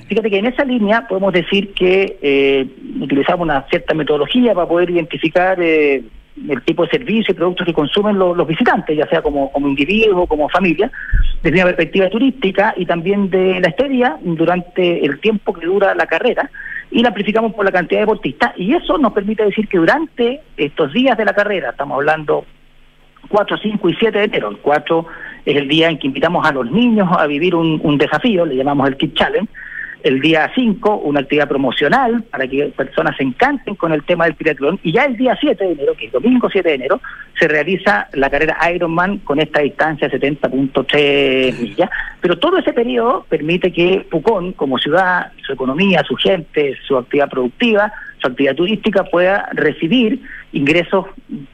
Fíjate 0.07 0.31
que 0.31 0.39
en 0.39 0.47
esa 0.47 0.65
línea 0.65 1.09
podemos 1.09 1.33
decir 1.33 1.75
que 1.75 2.17
eh, 2.23 2.65
utilizamos 3.01 3.41
una 3.41 3.67
cierta 3.69 3.93
metodología 3.93 4.55
para 4.55 4.69
poder 4.69 4.91
identificar 4.91 5.61
eh, 5.61 6.05
el 6.49 6.63
tipo 6.63 6.85
de 6.85 6.91
servicios 6.91 7.31
y 7.31 7.33
productos 7.33 7.67
que 7.67 7.73
consumen 7.73 8.21
los, 8.21 8.47
visitantes, 8.47 8.97
ya 8.97 9.09
sea 9.09 9.21
como, 9.21 9.51
como 9.51 9.67
individuo, 9.67 10.29
como 10.29 10.49
familia, 10.49 10.93
desde 11.43 11.57
una 11.57 11.65
perspectiva 11.65 12.09
turística 12.09 12.73
y 12.77 12.87
también 12.87 13.29
de 13.29 13.59
la 13.59 13.71
estadía 13.71 14.17
durante 14.23 15.05
el 15.05 15.19
tiempo 15.19 15.53
que 15.53 15.67
dura 15.67 15.93
la 15.97 16.07
carrera 16.07 16.49
y 16.93 17.03
la 17.03 17.09
amplificamos 17.09 17.53
por 17.53 17.65
la 17.65 17.73
cantidad 17.73 17.99
de 17.99 18.07
deportistas 18.07 18.53
y 18.57 18.77
eso 18.77 18.97
nos 18.97 19.13
permite 19.13 19.45
decir 19.45 19.67
que 19.67 19.79
durante 19.79 20.41
estos 20.57 20.93
días 20.93 21.19
de 21.19 21.25
la 21.25 21.35
carrera, 21.35 21.71
estamos 21.71 21.97
hablando 21.97 22.45
4, 23.29 23.59
5 23.59 23.89
y 23.89 23.95
7 23.95 24.19
de 24.19 24.25
enero, 24.25 24.51
el 24.51 24.59
4 24.59 25.07
es 25.45 25.57
el 25.57 25.69
día 25.69 25.89
en 25.89 25.99
que 25.99 26.07
invitamos 26.07 26.47
a 26.47 26.53
los 26.53 26.71
niños 26.71 27.09
a 27.17 27.27
vivir 27.27 27.55
un, 27.55 27.99
desafío, 27.99 28.47
le 28.47 28.57
llamamos 28.57 28.89
el 28.89 28.97
Kid 28.97 29.15
Challenge, 29.15 29.49
el 30.03 30.21
día 30.21 30.51
5 30.55 30.97
una 30.97 31.21
actividad 31.21 31.49
promocional 31.49 32.23
para 32.31 32.47
que 32.47 32.73
personas 32.77 33.17
se 33.17 33.23
encanten 33.23 33.75
con 33.75 33.93
el 33.93 34.03
tema 34.05 34.25
del 34.25 34.35
triatlón. 34.35 34.81
Y 34.83 34.93
ya 34.93 35.05
el 35.05 35.17
día 35.17 35.37
7 35.39 35.63
de 35.63 35.73
enero, 35.73 35.95
que 35.95 36.07
es 36.07 36.13
domingo 36.13 36.49
7 36.51 36.67
de 36.67 36.75
enero, 36.75 37.01
se 37.39 37.49
realiza 37.49 38.09
la 38.15 38.31
carrera 38.31 38.57
Ironman 38.73 39.19
con 39.19 39.41
esta 39.41 39.61
distancia 39.61 40.09
de 40.09 40.19
70.3 40.19 41.61
millas, 41.61 41.91
pero 42.21 42.39
todo 42.39 42.59
ese 42.59 42.73
periodo 42.73 43.27
permite 43.29 43.73
que 43.73 44.07
Pucón, 44.11 44.53
como 44.53 44.79
ciudad, 44.79 45.33
su 45.47 45.53
economía, 45.53 46.03
su 46.07 46.17
gente, 46.17 46.77
su 46.87 46.97
actividad 46.97 47.29
productiva, 47.29 47.93
su 48.21 48.29
actividad 48.29 48.55
turística 48.55 49.05
pueda 49.05 49.49
recibir 49.53 50.23
ingresos 50.53 51.07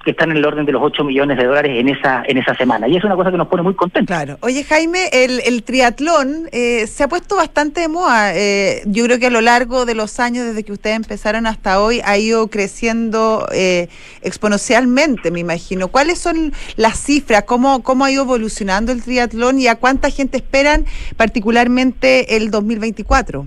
que 0.05 0.13
están 0.13 0.31
en 0.31 0.39
el 0.39 0.45
orden 0.45 0.65
de 0.65 0.73
los 0.73 0.83
8 0.83 1.05
millones 1.05 1.37
de 1.37 1.45
dólares 1.45 1.73
en 1.75 1.89
esa 1.89 2.25
en 2.27 2.39
esa 2.39 2.55
semana. 2.55 2.89
Y 2.89 2.97
es 2.97 3.05
una 3.05 3.15
cosa 3.15 3.31
que 3.31 3.37
nos 3.37 3.49
pone 3.49 3.63
muy 3.63 3.75
contentos. 3.75 4.07
Claro. 4.07 4.39
Oye, 4.41 4.65
Jaime, 4.65 5.09
el, 5.13 5.41
el 5.45 5.63
triatlón 5.63 6.49
eh, 6.53 6.87
se 6.87 7.05
ha 7.05 7.09
puesto 7.09 7.37
bastante 7.37 7.83
de 7.83 7.89
moda. 7.89 8.35
Eh, 8.35 8.83
yo 8.87 9.05
creo 9.05 9.19
que 9.19 9.27
a 9.27 9.31
lo 9.31 9.41
largo 9.41 9.85
de 9.85 9.95
los 9.95 10.19
años, 10.19 10.47
desde 10.47 10.65
que 10.65 10.73
ustedes 10.73 10.97
empezaron 10.97 11.47
hasta 11.47 11.81
hoy, 11.81 12.01
ha 12.05 12.17
ido 12.17 12.49
creciendo 12.49 13.47
eh, 13.53 13.89
exponencialmente, 14.23 15.31
me 15.31 15.41
imagino. 15.41 15.89
¿Cuáles 15.89 16.19
son 16.19 16.53
las 16.77 16.99
cifras? 16.99 17.45
¿Cómo, 17.45 17.83
¿Cómo 17.83 18.05
ha 18.05 18.11
ido 18.11 18.23
evolucionando 18.23 18.93
el 18.93 19.03
triatlón 19.03 19.61
y 19.61 19.67
a 19.67 19.77
cuánta 19.77 20.11
gente 20.11 20.39
esperan 20.39 20.87
particularmente 21.17 22.37
el 22.37 22.51
2024? 22.51 23.47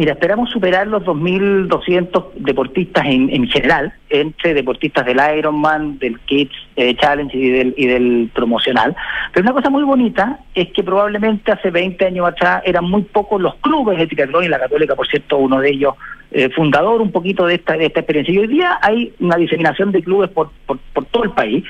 Mira, 0.00 0.14
esperamos 0.14 0.48
superar 0.48 0.86
los 0.86 1.02
2.200 1.02 2.32
deportistas 2.36 3.04
en, 3.04 3.28
en, 3.28 3.46
general, 3.46 3.92
entre 4.08 4.54
deportistas 4.54 5.04
del 5.04 5.20
Ironman, 5.36 5.98
del 5.98 6.18
Kids 6.20 6.54
eh, 6.76 6.96
Challenge 6.96 7.36
y 7.36 7.50
del, 7.50 7.74
y 7.76 7.86
del 7.86 8.30
promocional. 8.34 8.96
Pero 9.34 9.44
una 9.44 9.52
cosa 9.52 9.68
muy 9.68 9.82
bonita 9.82 10.38
es 10.54 10.72
que 10.72 10.82
probablemente 10.82 11.52
hace 11.52 11.70
20 11.70 12.02
años 12.06 12.28
atrás 12.28 12.62
eran 12.64 12.86
muy 12.86 13.02
pocos 13.02 13.42
los 13.42 13.56
clubes 13.56 13.98
de 13.98 14.06
triatlón 14.06 14.44
y 14.44 14.48
la 14.48 14.58
Católica, 14.58 14.96
por 14.96 15.06
cierto, 15.06 15.36
uno 15.36 15.60
de 15.60 15.68
ellos 15.68 15.92
eh, 16.30 16.48
fundador 16.48 17.02
un 17.02 17.12
poquito 17.12 17.44
de 17.44 17.56
esta, 17.56 17.74
de 17.74 17.84
esta 17.84 18.00
experiencia. 18.00 18.32
Y 18.32 18.38
hoy 18.38 18.46
día 18.46 18.78
hay 18.80 19.12
una 19.20 19.36
diseminación 19.36 19.92
de 19.92 20.02
clubes 20.02 20.30
por, 20.30 20.50
por, 20.64 20.78
por 20.94 21.04
todo 21.04 21.24
el 21.24 21.32
país. 21.32 21.62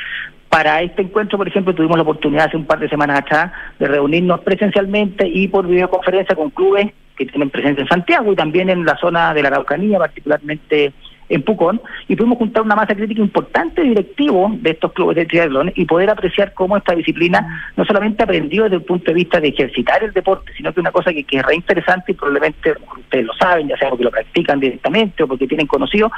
Para 0.49 0.83
este 0.83 1.03
encuentro, 1.03 1.37
por 1.37 1.49
ejemplo, 1.49 1.75
tuvimos 1.75 1.97
la 1.97 2.05
oportunidad 2.05 2.47
hace 2.47 2.57
un 2.57 2.65
par 2.65 2.79
de 2.79 2.89
semanas 2.89 3.19
atrás 3.19 3.51
de 3.81 3.89
reunirnos 3.89 4.39
presencialmente 4.43 5.27
y 5.27 5.49
por 5.49 5.67
videoconferencia 5.67 6.37
con 6.37 6.51
clubes 6.51 6.93
que 7.21 7.27
tienen 7.27 7.51
presencia 7.51 7.83
en 7.83 7.89
Santiago 7.89 8.33
y 8.33 8.37
también 8.37 8.71
en 8.71 8.87
la 8.87 8.97
zona 8.97 9.35
de 9.35 9.43
la 9.43 9.49
Araucanía, 9.49 9.99
particularmente 9.99 10.95
en 11.31 11.43
Pucón, 11.43 11.81
y 12.09 12.17
pudimos 12.17 12.39
juntar 12.39 12.63
una 12.63 12.77
masa 12.77 12.95
crítica 12.95 13.23
importante 13.23 13.83
directivo 13.83 14.51
de 14.53 14.71
estos 14.71 14.93
clubes 14.93 15.17
de 15.17 15.27
triatlón 15.27 15.73
y 15.75 15.85
poder 15.85 16.11
apreciar 16.11 16.53
cómo 16.53 16.77
esta 16.77 16.95
disciplina 16.95 17.73
no 17.77 17.85
solamente 17.85 18.23
aprendió 18.23 18.65
desde 18.65 18.77
el 18.77 18.83
punto 18.83 19.07
de 19.07 19.15
vista 19.15 19.41
de 19.41 19.49
ejercitar 19.49 20.03
el 20.03 20.13
deporte, 20.13 20.53
sino 20.57 20.75
que 20.75 20.81
una 20.81 20.91
cosa 20.91 21.13
que, 21.13 21.25
que 21.25 21.39
es 21.39 21.43
re 21.45 21.55
interesante 21.55 22.13
y 22.13 22.15
probablemente 22.15 22.75
ustedes 22.99 23.27
lo 23.27 23.33
saben, 23.35 23.69
ya 23.69 23.77
sea 23.79 23.91
porque 23.91 24.05
lo 24.05 24.11
practican 24.11 24.59
directamente 24.59 25.23
o 25.23 25.29
porque 25.29 25.47
tienen 25.47 25.67
conocido, 25.67 26.11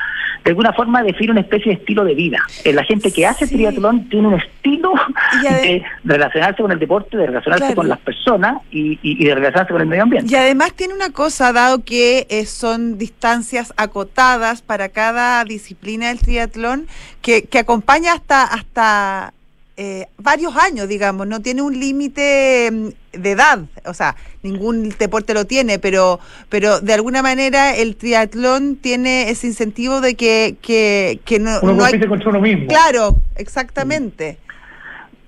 de 0.45 0.51
alguna 0.51 0.73
forma 0.73 1.03
define 1.03 1.33
una 1.33 1.41
especie 1.43 1.73
de 1.73 1.79
estilo 1.79 2.05
de 2.05 2.15
vida. 2.15 2.39
La 2.65 2.85
gente 2.85 3.13
que 3.13 3.27
hace 3.27 3.47
triatlón 3.47 4.09
tiene 4.09 4.29
un 4.29 4.35
estilo 4.35 4.95
de, 5.43 5.83
relacionarse 6.05 6.63
con 6.63 6.73
el 6.73 6.79
deporte, 6.79 7.17
de 7.17 7.27
relacionarse 7.27 7.75
con 7.75 7.89
las 7.89 7.99
personas 7.99 8.63
y, 8.71 8.99
y, 9.03 9.25
de 9.25 9.35
relacionarse 9.35 9.73
con 9.73 9.83
el 9.83 9.89
medio 9.89 10.05
ambiente. 10.05 10.33
Y 10.33 10.37
además 10.37 10.73
tiene 10.73 10.95
una 10.95 11.11
cosa, 11.11 11.53
dado 11.53 11.85
que 11.85 12.27
eh, 12.31 12.47
son 12.47 12.99
distancias 12.99 13.75
acotadas 13.77 14.63
para 14.63 14.89
cada 14.89 15.02
disciplina 15.47 16.09
del 16.09 16.19
triatlón, 16.19 16.87
que, 17.23 17.45
que 17.45 17.59
acompaña 17.59 18.13
hasta, 18.13 18.45
hasta 18.45 19.33
eh, 19.77 20.07
varios 20.19 20.55
años, 20.57 20.87
digamos, 20.87 21.27
no 21.27 21.41
tiene 21.41 21.63
un 21.63 21.81
límite 21.81 22.71
mm, 22.71 22.89
de 23.19 23.31
edad, 23.31 23.61
o 23.87 23.95
sea, 23.95 24.17
ningún 24.43 24.91
deporte 24.99 25.33
lo 25.33 25.47
tiene, 25.47 25.79
pero, 25.79 26.21
pero 26.51 26.81
de 26.81 26.93
alguna 26.93 27.23
manera 27.23 27.75
el 27.75 27.97
triatlón 27.97 28.77
tiene 28.77 29.31
ese 29.31 29.47
incentivo 29.47 30.03
de 30.03 30.15
que, 30.15 30.57
que, 30.61 31.21
que 31.25 31.39
no, 31.39 31.59
uno 31.63 31.73
no 31.73 31.85
hay... 31.85 31.99
contra 31.99 32.29
uno 32.29 32.41
mismo. 32.41 32.67
Claro, 32.69 33.17
exactamente. 33.37 34.39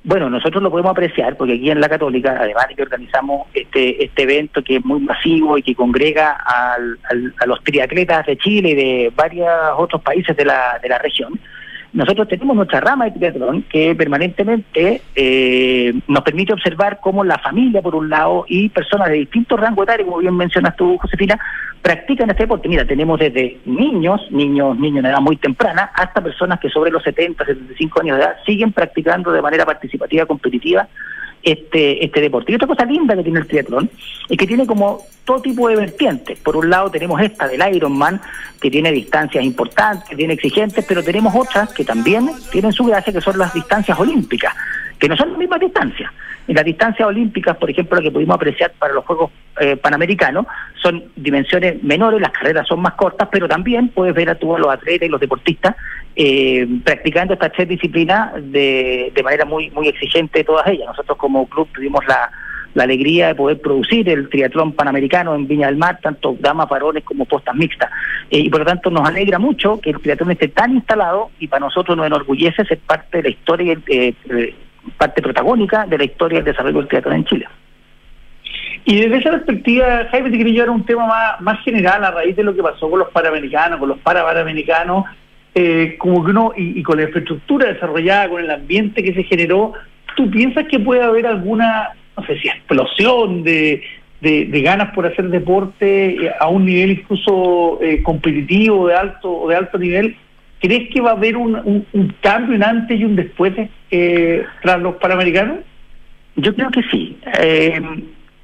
Bueno, 0.06 0.28
nosotros 0.28 0.62
lo 0.62 0.70
podemos 0.70 0.90
apreciar 0.90 1.34
porque 1.34 1.54
aquí 1.54 1.70
en 1.70 1.80
la 1.80 1.88
Católica, 1.88 2.36
además 2.38 2.68
de 2.68 2.74
que 2.74 2.82
organizamos 2.82 3.46
este 3.54 4.04
este 4.04 4.22
evento 4.24 4.62
que 4.62 4.76
es 4.76 4.84
muy 4.84 5.00
masivo 5.00 5.56
y 5.56 5.62
que 5.62 5.74
congrega 5.74 6.32
al, 6.44 6.98
a 7.38 7.46
los 7.46 7.64
triatletas 7.64 8.26
de 8.26 8.36
Chile 8.36 8.70
y 8.70 8.74
de 8.74 9.12
varios 9.16 9.48
otros 9.78 10.02
países 10.02 10.36
de 10.36 10.44
la, 10.44 10.78
de 10.82 10.90
la 10.90 10.98
región, 10.98 11.40
nosotros 11.94 12.26
tenemos 12.26 12.57
nuestra 12.57 12.80
rama 12.80 13.04
de 13.04 13.12
triatlón 13.12 13.62
que 13.62 13.94
permanentemente 13.94 15.00
eh, 15.14 15.94
nos 16.09 16.24
permite 16.24 16.52
observar 16.52 16.98
cómo 17.00 17.22
la 17.22 17.38
familia, 17.38 17.80
por 17.83 17.94
un 17.94 18.11
lado, 18.11 18.44
y 18.48 18.68
personas 18.68 19.09
de 19.09 19.14
distintos 19.14 19.61
rangos 19.61 19.85
etarios, 19.85 20.07
como 20.09 20.18
bien 20.18 20.37
mencionas 20.37 20.74
tú, 20.74 20.98
Josefina, 20.98 21.38
practican 21.80 22.28
este 22.30 22.42
deporte. 22.42 22.68
Mira, 22.68 22.85
tenemos 22.85 23.20
desde 23.20 23.59
niños, 23.64 24.20
niños, 24.30 24.76
niños 24.76 25.04
de 25.04 25.11
edad 25.11 25.20
muy 25.20 25.37
temprana, 25.37 25.92
hasta 25.94 26.20
personas 26.20 26.59
que 26.59 26.68
sobre 26.68 26.90
los 26.90 27.02
70, 27.04 27.44
75 27.44 28.00
años 28.00 28.16
de 28.16 28.24
edad 28.24 28.37
siguen 28.44 28.72
practicando 28.72 29.30
de 29.30 29.40
manera 29.40 29.64
participativa, 29.64 30.26
competitiva, 30.26 30.88
este, 31.44 32.04
este 32.04 32.20
deporte. 32.20 32.52
Y 32.52 32.54
otra 32.54 32.66
cosa 32.66 32.85
linda 32.85 33.14
que 33.14 33.22
tiene 33.22 33.40
el 33.40 33.46
triatlón 33.46 33.90
es 34.28 34.37
que 34.38 34.46
tiene 34.46 34.66
como 34.66 35.02
todo 35.24 35.40
tipo 35.42 35.68
de 35.68 35.76
vertientes. 35.76 36.38
Por 36.38 36.57
un 36.57 36.70
lado 36.70 36.90
tenemos 36.90 37.20
esta 37.20 37.46
del 37.46 37.62
Ironman, 37.74 38.20
que 38.61 38.70
tiene 38.70 38.90
distancias 38.92 39.44
importantes, 39.44 40.16
tiene 40.16 40.35
exigentes, 40.35 40.85
pero 40.87 41.02
tenemos 41.02 41.35
otras 41.35 41.72
que 41.72 41.85
también 41.85 42.30
tienen 42.50 42.72
su 42.72 42.85
gracia, 42.85 43.12
que 43.12 43.20
son 43.20 43.38
las 43.38 43.52
distancias 43.52 43.98
olímpicas, 43.98 44.54
que 44.98 45.09
no 45.09 45.16
son 45.16 45.30
las 45.30 45.38
mismas 45.38 45.61
distancias. 45.61 46.11
Las 46.46 46.64
distancias 46.64 47.09
olímpicas, 47.09 47.57
por 47.57 47.70
ejemplo, 47.70 47.96
lo 47.96 48.02
que 48.02 48.11
pudimos 48.11 48.37
apreciar 48.37 48.72
para 48.78 48.92
los 48.92 49.04
Juegos 49.04 49.30
eh, 49.61 49.76
Panamericanos, 49.76 50.46
son 50.83 51.04
dimensiones 51.16 51.83
menores, 51.83 52.20
las 52.20 52.33
carreras 52.33 52.66
son 52.68 52.80
más 52.80 52.94
cortas, 52.94 53.28
pero 53.33 53.48
también 53.48 53.88
puedes 53.88 54.14
ver 54.14 54.28
a 54.28 54.35
todos 54.35 54.61
los 54.61 54.68
atletas 54.68 55.09
y 55.09 55.11
los 55.11 55.20
deportistas 55.20 55.74
eh, 56.16 56.66
practicando 56.85 57.35
estas 57.35 57.52
tres 57.52 57.68
disciplinas 57.68 58.35
de, 58.35 59.11
de 59.14 59.22
manera 59.22 59.44
muy, 59.44 59.70
muy 59.70 59.88
exigente 59.88 60.44
todas 60.44 60.66
ellas. 60.66 60.87
Nosotros 60.87 61.16
como 61.16 61.46
club 61.48 61.68
tuvimos 61.72 62.07
la, 62.07 62.30
la 62.74 62.85
alegría 62.85 63.28
de 63.28 63.35
poder 63.35 63.61
producir 63.61 64.09
el 64.09 64.28
triatlón 64.28 64.72
panamericano 64.72 65.35
en 65.35 65.46
Viña 65.46 65.68
del 65.68 65.76
Mar, 65.76 65.98
tanto 66.02 66.37
damas, 66.38 66.68
varones 66.68 67.04
como 67.04 67.24
postas 67.24 67.54
mixtas. 67.54 67.90
Eh, 68.30 68.40
y 68.40 68.50
por 68.50 68.61
lo 68.61 68.66
tanto 68.66 68.90
nos 68.90 69.09
alegra 69.09 69.38
mucho 69.38 69.80
que 69.80 69.90
el 69.90 70.00
triatlón 70.00 70.33
esté 70.33 70.48
tan 70.48 70.74
instalado 70.74 71.30
y 71.38 71.48
para 71.48 71.61
nosotros 71.61 71.96
nos 71.96 72.07
enorgullece 72.07 72.64
ser 72.64 72.78
parte 72.78 73.18
de 73.18 73.22
la 73.22 73.28
historia, 73.30 73.78
eh, 73.87 74.14
eh, 74.28 74.54
parte 74.96 75.22
protagónica 75.22 75.86
de 75.86 75.98
la 75.98 76.04
historia 76.04 76.38
del 76.38 76.46
desarrollo 76.46 76.78
del 76.78 76.88
triatlón 76.88 77.16
en 77.16 77.24
Chile. 77.24 77.46
Y 78.84 78.96
desde 78.96 79.16
esa 79.18 79.30
perspectiva, 79.30 80.06
Jaime, 80.10 80.30
te 80.30 80.38
quería 80.38 80.52
llevar 80.52 80.68
a 80.68 80.72
un 80.72 80.84
tema 80.84 81.06
más, 81.06 81.40
más 81.40 81.64
general 81.64 82.04
a 82.04 82.10
raíz 82.10 82.36
de 82.36 82.42
lo 82.42 82.54
que 82.54 82.62
pasó 82.62 82.90
con 82.90 82.98
los 82.98 83.08
panamericanos, 83.10 83.78
con 83.78 83.88
los 83.88 83.98
parapanamericanos, 83.98 85.06
eh, 85.54 85.96
como 85.98 86.22
que 86.24 86.30
uno, 86.32 86.52
y, 86.54 86.82
con 86.82 86.98
la 86.98 87.04
infraestructura 87.04 87.72
desarrollada, 87.72 88.28
con 88.28 88.42
el 88.42 88.50
ambiente 88.50 89.02
que 89.02 89.14
se 89.14 89.22
generó, 89.22 89.72
¿tú 90.16 90.30
piensas 90.30 90.66
que 90.66 90.78
puede 90.78 91.02
haber 91.02 91.26
alguna, 91.26 91.90
no 92.16 92.26
sé 92.26 92.38
si 92.40 92.48
explosión 92.48 93.42
de, 93.42 93.82
de, 94.20 94.60
ganas 94.60 94.92
por 94.94 95.06
hacer 95.06 95.28
deporte 95.28 96.30
a 96.38 96.48
un 96.48 96.66
nivel 96.66 96.90
incluso 96.90 97.78
eh, 97.80 98.02
competitivo, 98.02 98.88
de 98.88 98.96
alto, 98.96 99.48
de 99.48 99.56
alto 99.56 99.78
nivel? 99.78 100.16
¿Crees 100.64 100.88
que 100.88 101.03
va 101.03 101.11
a 101.11 101.12
haber 101.12 101.37
un, 101.37 101.85
cambio, 102.22 102.57
un 102.57 102.64
antes 102.64 102.98
y 102.98 103.05
un 103.05 103.16
después 103.16 103.53
eh, 103.90 104.46
tras 104.62 104.81
los 104.81 104.94
panamericanos? 104.94 105.59
Yo 106.37 106.55
creo 106.55 106.70
que 106.70 106.83
sí. 106.85 107.18
Eh, 107.38 107.79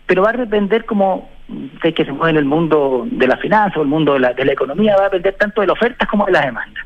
pero 0.05 0.25
va 0.25 0.29
a 0.29 0.35
depender 0.35 0.85
como 0.85 1.31
de 1.49 1.95
que 1.95 2.05
se 2.05 2.13
mueve 2.13 2.33
en 2.33 2.37
el 2.37 2.45
mundo 2.45 3.09
de 3.11 3.27
la 3.27 3.39
finanza 3.39 3.79
o 3.79 3.83
el 3.83 3.89
mundo 3.89 4.13
de 4.13 4.21
la, 4.21 4.35
de 4.35 4.45
la 4.45 4.53
economía, 4.53 4.97
va 4.99 5.05
a 5.05 5.09
depender 5.09 5.35
tanto 5.37 5.63
de 5.63 5.69
la 5.69 5.73
oferta 5.73 6.05
como 6.05 6.27
de 6.27 6.33
la 6.33 6.45
demanda. 6.45 6.79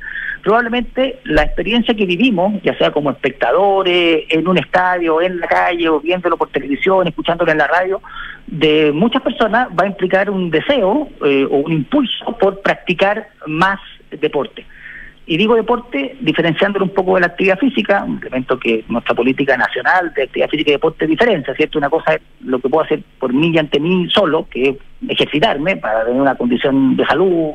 Probablemente 0.44 1.18
la 1.24 1.42
experiencia 1.42 1.94
que 1.94 2.06
vivimos, 2.06 2.62
ya 2.62 2.78
sea 2.78 2.92
como 2.92 3.10
espectadores, 3.10 4.26
en 4.28 4.46
un 4.46 4.56
estadio, 4.56 5.20
en 5.20 5.40
la 5.40 5.48
calle, 5.48 5.88
o 5.88 5.98
viéndolo 5.98 6.36
por 6.36 6.50
televisión, 6.50 7.08
escuchándolo 7.08 7.50
en 7.50 7.58
la 7.58 7.66
radio, 7.66 8.00
de 8.46 8.92
muchas 8.92 9.20
personas 9.20 9.66
va 9.70 9.82
a 9.82 9.88
implicar 9.88 10.30
un 10.30 10.48
deseo 10.52 11.08
eh, 11.24 11.44
o 11.50 11.56
un 11.56 11.72
impulso 11.72 12.38
por 12.38 12.62
practicar 12.62 13.30
más 13.48 13.80
deporte. 14.12 14.64
Y 15.26 15.38
digo 15.38 15.54
deporte 15.54 16.16
diferenciándolo 16.20 16.84
un 16.84 16.92
poco 16.92 17.14
de 17.14 17.22
la 17.22 17.28
actividad 17.28 17.58
física, 17.58 18.04
un 18.04 18.18
elemento 18.20 18.58
que 18.58 18.84
nuestra 18.88 19.14
política 19.14 19.56
nacional 19.56 20.12
de 20.14 20.24
actividad 20.24 20.50
física 20.50 20.70
y 20.70 20.74
deporte 20.74 21.06
diferencia, 21.06 21.54
¿cierto? 21.54 21.78
Una 21.78 21.88
cosa 21.88 22.14
es 22.14 22.20
lo 22.44 22.58
que 22.58 22.68
puedo 22.68 22.84
hacer 22.84 23.02
por 23.18 23.32
mí 23.32 23.50
y 23.54 23.58
ante 23.58 23.80
mí 23.80 24.06
solo, 24.10 24.46
que 24.50 24.70
es 24.70 24.76
ejercitarme 25.08 25.76
para 25.76 26.04
tener 26.04 26.20
una 26.20 26.34
condición 26.34 26.96
de 26.96 27.06
salud 27.06 27.52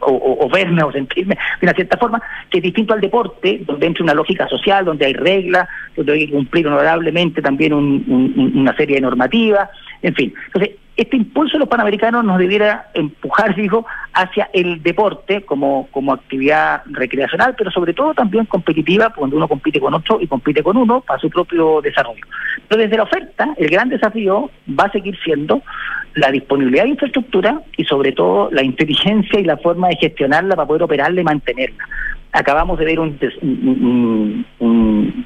o, 0.00 0.48
verme 0.52 0.82
o 0.82 0.92
sentirme 0.92 1.36
de 1.60 1.66
una 1.66 1.72
cierta 1.74 1.96
forma, 1.96 2.20
que 2.50 2.58
es 2.58 2.64
distinto 2.64 2.94
al 2.94 3.00
deporte, 3.00 3.60
donde 3.64 3.86
entra 3.86 4.04
una 4.04 4.14
lógica 4.14 4.48
social, 4.48 4.84
donde 4.84 5.06
hay 5.06 5.12
reglas, 5.12 5.68
donde 5.96 6.12
hay 6.12 6.26
que 6.26 6.32
cumplir 6.32 6.66
honorablemente 6.66 7.42
también 7.42 7.72
una 7.72 8.76
serie 8.76 8.96
de 8.96 9.02
normativas, 9.02 9.68
en 10.02 10.14
fin. 10.14 10.34
Entonces, 10.46 10.76
este 10.96 11.16
impulso 11.16 11.54
de 11.54 11.60
los 11.60 11.68
panamericanos 11.68 12.24
nos 12.24 12.38
debiera 12.38 12.88
empujar, 12.94 13.54
digo, 13.56 13.86
hacia 14.12 14.48
el 14.52 14.82
deporte 14.82 15.42
como, 15.42 15.88
como 15.90 16.12
actividad 16.12 16.82
recreacional, 16.86 17.54
pero 17.56 17.70
sobre 17.70 17.92
todo 17.92 18.14
también 18.14 18.46
competitiva, 18.46 19.10
cuando 19.10 19.36
uno 19.36 19.48
compite 19.48 19.80
con 19.80 19.94
otro 19.94 20.20
y 20.20 20.26
compite 20.26 20.62
con 20.62 20.76
uno 20.76 21.02
para 21.02 21.20
su 21.20 21.28
propio 21.28 21.80
desarrollo. 21.82 22.24
Pero 22.68 22.82
desde 22.82 22.96
la 22.96 23.02
oferta, 23.02 23.54
el 23.56 23.68
gran 23.68 23.88
desafío 23.88 24.50
va 24.68 24.84
a 24.84 24.92
seguir 24.92 25.16
siendo 25.22 25.62
la 26.14 26.30
disponibilidad 26.30 26.84
de 26.84 26.90
infraestructura 26.90 27.60
y 27.76 27.84
sobre 27.84 28.12
todo 28.12 28.48
la 28.50 28.62
inteligencia 28.62 29.38
y 29.38 29.44
la 29.44 29.58
forma 29.58 29.88
de 29.88 29.96
gestionarla 29.96 30.56
para 30.56 30.66
poder 30.66 30.82
operarla 30.84 31.20
y 31.20 31.24
mantenerla. 31.24 31.86
Acabamos 32.32 32.78
de 32.78 32.84
ver 32.86 33.00
un, 33.00 33.18
un 33.42 34.46
un 34.58 35.24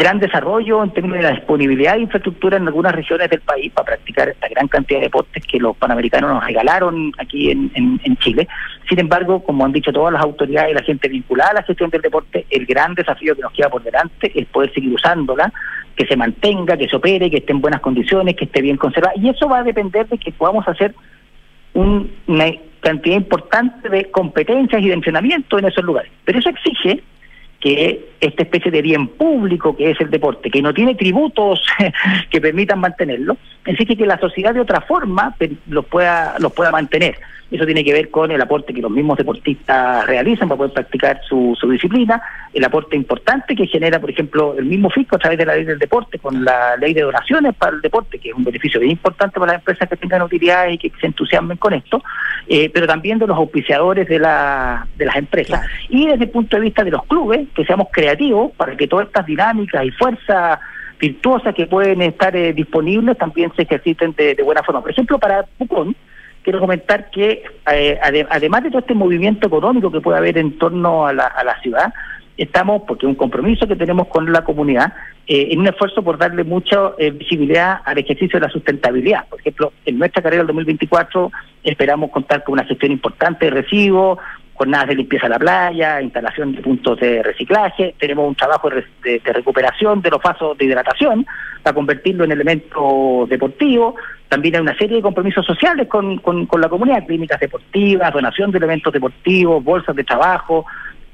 gran 0.00 0.18
desarrollo 0.18 0.82
en 0.82 0.90
términos 0.90 1.18
de 1.18 1.24
la 1.24 1.32
disponibilidad 1.32 1.94
de 1.94 2.00
infraestructura 2.00 2.56
en 2.56 2.66
algunas 2.66 2.94
regiones 2.94 3.28
del 3.30 3.40
país 3.40 3.70
para 3.72 3.86
practicar 3.86 4.28
esta 4.28 4.48
gran 4.48 4.66
cantidad 4.68 4.98
de 4.98 5.06
deportes 5.06 5.44
que 5.46 5.58
los 5.58 5.76
panamericanos 5.76 6.30
nos 6.30 6.44
regalaron 6.44 7.12
aquí 7.18 7.50
en, 7.50 8.16
Chile. 8.18 8.46
Sin 8.88 8.98
embargo, 8.98 9.42
como 9.42 9.64
han 9.64 9.72
dicho 9.72 9.92
todas 9.92 10.12
las 10.12 10.22
autoridades 10.22 10.72
y 10.72 10.74
la 10.74 10.82
gente 10.82 11.08
vinculada 11.08 11.50
a 11.50 11.54
la 11.54 11.62
gestión 11.62 11.90
del 11.90 12.02
deporte, 12.02 12.46
el 12.50 12.66
gran 12.66 12.94
desafío 12.94 13.34
que 13.34 13.42
nos 13.42 13.52
queda 13.52 13.70
por 13.70 13.82
delante 13.82 14.30
es 14.34 14.46
poder 14.48 14.72
seguir 14.74 14.92
usándola, 14.92 15.52
que 15.96 16.06
se 16.06 16.16
mantenga, 16.16 16.76
que 16.76 16.88
se 16.88 16.96
opere, 16.96 17.30
que 17.30 17.38
esté 17.38 17.52
en 17.52 17.60
buenas 17.60 17.80
condiciones, 17.80 18.36
que 18.36 18.44
esté 18.44 18.60
bien 18.60 18.76
conservada. 18.76 19.14
Y 19.16 19.28
eso 19.28 19.48
va 19.48 19.58
a 19.58 19.62
depender 19.62 20.06
de 20.08 20.18
que 20.18 20.32
podamos 20.32 20.66
hacer 20.68 20.94
una 21.72 22.52
cantidad 22.80 23.16
importante 23.16 23.88
de 23.88 24.10
competencias 24.10 24.82
y 24.82 24.88
de 24.88 24.94
entrenamiento 24.94 25.58
en 25.58 25.66
esos 25.66 25.84
lugares. 25.84 26.10
Pero 26.24 26.38
eso 26.38 26.50
exige 26.50 27.02
que 27.60 28.08
esta 28.20 28.42
especie 28.42 28.70
de 28.70 28.82
bien 28.82 29.06
público 29.08 29.76
que 29.76 29.90
es 29.90 30.00
el 30.00 30.10
deporte, 30.10 30.50
que 30.50 30.62
no 30.62 30.72
tiene 30.72 30.94
tributos 30.94 31.60
que 32.30 32.40
permitan 32.40 32.80
mantenerlo, 32.80 33.36
exige 33.66 33.96
que 33.96 34.06
la 34.06 34.18
sociedad 34.18 34.54
de 34.54 34.60
otra 34.60 34.80
forma 34.80 35.36
los 35.68 35.84
pueda, 35.86 36.36
los 36.38 36.52
pueda 36.52 36.70
mantener. 36.70 37.16
Eso 37.50 37.66
tiene 37.66 37.84
que 37.84 37.92
ver 37.92 38.10
con 38.10 38.30
el 38.30 38.40
aporte 38.40 38.72
que 38.72 38.80
los 38.80 38.90
mismos 38.90 39.18
deportistas 39.18 40.06
realizan 40.06 40.48
para 40.48 40.58
poder 40.58 40.72
practicar 40.72 41.20
su, 41.28 41.56
su 41.58 41.68
disciplina, 41.68 42.22
el 42.54 42.64
aporte 42.64 42.96
importante 42.96 43.56
que 43.56 43.66
genera, 43.66 44.00
por 44.00 44.10
ejemplo, 44.10 44.54
el 44.56 44.66
mismo 44.66 44.88
fisco 44.88 45.16
a 45.16 45.18
través 45.18 45.38
de 45.38 45.46
la 45.46 45.56
ley 45.56 45.64
del 45.64 45.78
deporte, 45.78 46.18
con 46.18 46.44
la 46.44 46.76
ley 46.76 46.94
de 46.94 47.02
donaciones 47.02 47.54
para 47.54 47.74
el 47.74 47.82
deporte, 47.82 48.18
que 48.18 48.28
es 48.28 48.34
un 48.34 48.44
beneficio 48.44 48.78
bien 48.78 48.92
importante 48.92 49.40
para 49.40 49.52
las 49.52 49.60
empresas 49.60 49.88
que 49.88 49.96
tengan 49.96 50.22
utilidades 50.22 50.74
y 50.74 50.78
que 50.78 50.92
se 51.00 51.06
entusiasmen 51.06 51.56
con 51.56 51.72
esto, 51.72 52.02
eh, 52.48 52.70
pero 52.72 52.86
también 52.86 53.18
de 53.18 53.26
los 53.26 53.36
auspiciadores 53.36 54.08
de, 54.08 54.20
la, 54.20 54.86
de 54.96 55.04
las 55.06 55.16
empresas. 55.16 55.66
Y 55.88 56.06
desde 56.06 56.24
el 56.24 56.30
punto 56.30 56.56
de 56.56 56.62
vista 56.62 56.84
de 56.84 56.92
los 56.92 57.04
clubes, 57.04 57.48
que 57.54 57.64
seamos 57.64 57.88
creativos 57.90 58.52
para 58.52 58.76
que 58.76 58.86
todas 58.86 59.08
estas 59.08 59.26
dinámicas 59.26 59.84
y 59.84 59.90
fuerzas 59.90 60.60
virtuosas 61.00 61.54
que 61.54 61.66
pueden 61.66 62.02
estar 62.02 62.36
eh, 62.36 62.52
disponibles 62.52 63.16
también 63.16 63.50
se 63.56 63.62
ejerciten 63.62 64.14
de, 64.16 64.34
de, 64.34 64.42
buena 64.42 64.62
forma. 64.62 64.82
Por 64.82 64.90
ejemplo, 64.90 65.18
para 65.18 65.42
Pucón, 65.58 65.96
quiero 66.42 66.60
comentar 66.60 67.10
que 67.10 67.42
eh, 67.72 67.98
además 68.30 68.62
de 68.62 68.70
todo 68.70 68.80
este 68.80 68.94
movimiento 68.94 69.46
económico 69.46 69.90
que 69.90 70.00
puede 70.00 70.18
haber 70.18 70.38
en 70.38 70.58
torno 70.58 71.06
a 71.06 71.12
la, 71.12 71.26
a 71.26 71.44
la 71.44 71.60
ciudad, 71.60 71.92
estamos, 72.36 72.82
porque 72.86 73.06
es 73.06 73.10
un 73.10 73.16
compromiso 73.16 73.66
que 73.66 73.76
tenemos 73.76 74.08
con 74.08 74.32
la 74.32 74.42
comunidad, 74.42 74.92
eh, 75.26 75.48
en 75.50 75.60
un 75.60 75.68
esfuerzo 75.68 76.02
por 76.02 76.16
darle 76.16 76.42
mucha 76.42 76.92
eh, 76.98 77.10
visibilidad 77.10 77.80
al 77.84 77.98
ejercicio 77.98 78.40
de 78.40 78.46
la 78.46 78.52
sustentabilidad. 78.52 79.28
Por 79.28 79.40
ejemplo, 79.40 79.72
en 79.84 79.98
nuestra 79.98 80.22
carrera 80.22 80.40
del 80.40 80.48
2024 80.48 81.30
esperamos 81.62 82.10
contar 82.10 82.42
con 82.42 82.54
una 82.54 82.64
gestión 82.64 82.92
importante 82.92 83.44
de 83.44 83.50
residuos, 83.50 84.18
jornadas 84.60 84.88
de 84.88 84.96
limpieza 84.96 85.24
de 85.24 85.30
la 85.30 85.38
playa, 85.38 86.02
instalación 86.02 86.54
de 86.54 86.60
puntos 86.60 87.00
de 87.00 87.22
reciclaje, 87.22 87.94
tenemos 87.98 88.28
un 88.28 88.34
trabajo 88.34 88.68
de, 88.68 89.22
recuperación 89.24 90.02
de 90.02 90.10
los 90.10 90.20
pasos 90.20 90.58
de 90.58 90.66
hidratación 90.66 91.26
para 91.62 91.74
convertirlo 91.74 92.24
en 92.24 92.32
elemento 92.32 93.26
deportivo, 93.26 93.94
también 94.28 94.56
hay 94.56 94.60
una 94.60 94.76
serie 94.76 94.96
de 94.96 95.02
compromisos 95.02 95.46
sociales 95.46 95.88
con, 95.88 96.18
con, 96.18 96.44
con 96.44 96.60
la 96.60 96.68
comunidad, 96.68 97.06
clínicas 97.06 97.40
deportivas, 97.40 98.12
donación 98.12 98.50
de 98.50 98.58
elementos 98.58 98.92
deportivos, 98.92 99.64
bolsas 99.64 99.96
de 99.96 100.04
trabajo, 100.04 100.66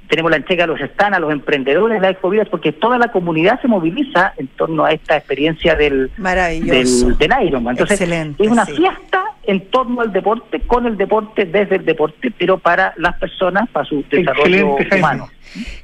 tenemos 0.09 0.31
la 0.31 0.37
entrega 0.37 0.64
de 0.64 0.69
los 0.69 0.81
están 0.81 1.14
a 1.14 1.19
los 1.19 1.33
emprendedores 1.33 1.97
de 1.97 2.01
la 2.01 2.11
Expovidas 2.11 2.49
porque 2.49 2.73
toda 2.73 2.99
la 2.99 3.09
comunidad 3.09 3.61
se 3.61 3.69
moviliza 3.69 4.35
en 4.37 4.49
torno 4.49 4.85
a 4.85 4.92
esta 4.92 5.16
experiencia 5.16 5.75
del, 5.75 6.11
del, 6.16 7.19
del 7.19 7.31
Ironman. 7.45 7.77
Entonces, 7.79 8.01
es 8.01 8.49
una 8.49 8.66
fiesta 8.66 9.25
en 9.45 9.71
torno 9.71 10.01
al 10.01 10.12
deporte, 10.12 10.61
con 10.61 10.87
el 10.87 10.97
deporte, 10.97 11.45
desde 11.45 11.77
el 11.77 11.85
deporte, 11.85 12.33
pero 12.37 12.59
para 12.59 12.95
las 12.97 13.16
personas, 13.19 13.69
para 13.71 13.85
su 13.87 14.05
desarrollo 14.11 14.77
humano. 14.97 15.29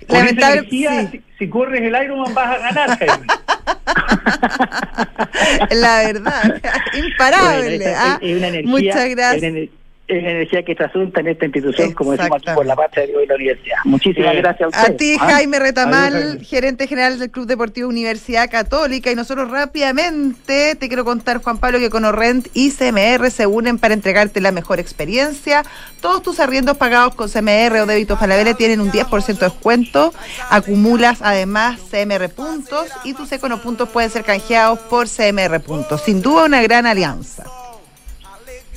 Lamentable, 0.08 0.68
si, 1.38 1.48
corres 1.48 1.82
el 1.82 2.04
Ironman 2.04 2.34
vas 2.34 2.56
a 2.56 2.58
ganar, 2.58 2.98
Jaime. 2.98 3.26
la 5.74 5.98
verdad, 6.04 6.62
imparable. 6.94 7.94
¿ah? 7.96 8.20
Muchas 8.64 9.08
gracias 9.10 9.81
es 10.18 10.24
energía 10.24 10.62
que 10.62 10.74
se 10.74 10.84
asunta 10.84 11.20
en 11.20 11.28
esta 11.28 11.44
institución, 11.44 11.92
como 11.92 12.12
decimos 12.12 12.38
aquí 12.42 12.54
por 12.54 12.66
la 12.66 12.76
patria 12.76 13.06
de 13.06 13.26
la 13.26 13.34
universidad. 13.34 13.76
Muchísimas 13.84 14.36
gracias 14.36 14.62
a 14.62 14.68
usted. 14.68 14.94
A 14.94 14.96
ti, 14.96 15.16
¿Ah? 15.20 15.30
Jaime 15.30 15.58
Retamal, 15.58 16.40
gerente 16.42 16.86
general 16.86 17.18
del 17.18 17.30
Club 17.30 17.46
Deportivo 17.46 17.88
Universidad 17.88 18.50
Católica. 18.50 19.10
Y 19.10 19.14
nosotros 19.14 19.50
rápidamente 19.50 20.74
te 20.76 20.88
quiero 20.88 21.04
contar, 21.04 21.42
Juan 21.42 21.58
Pablo, 21.58 21.78
que 21.78 21.90
con 21.90 22.04
Orrent 22.04 22.48
y 22.54 22.70
CMR 22.70 23.30
se 23.30 23.46
unen 23.46 23.78
para 23.78 23.94
entregarte 23.94 24.40
la 24.40 24.52
mejor 24.52 24.80
experiencia. 24.80 25.64
Todos 26.00 26.22
tus 26.22 26.40
arriendos 26.40 26.76
pagados 26.76 27.14
con 27.14 27.28
CMR 27.28 27.80
o 27.80 27.86
débito 27.86 28.16
Falabella 28.16 28.54
tienen 28.54 28.80
un 28.80 28.90
10% 28.90 29.38
de 29.38 29.46
descuento. 29.46 30.12
Acumulas 30.50 31.18
además 31.22 31.80
CMR 31.90 32.28
puntos 32.28 32.88
y 33.04 33.14
tus 33.14 33.28
puntos 33.62 33.88
pueden 33.88 34.10
ser 34.10 34.24
canjeados 34.24 34.78
por 34.78 35.08
CMR 35.08 35.60
puntos. 35.60 36.02
Sin 36.02 36.22
duda 36.22 36.44
una 36.44 36.62
gran 36.62 36.86
alianza. 36.86 37.44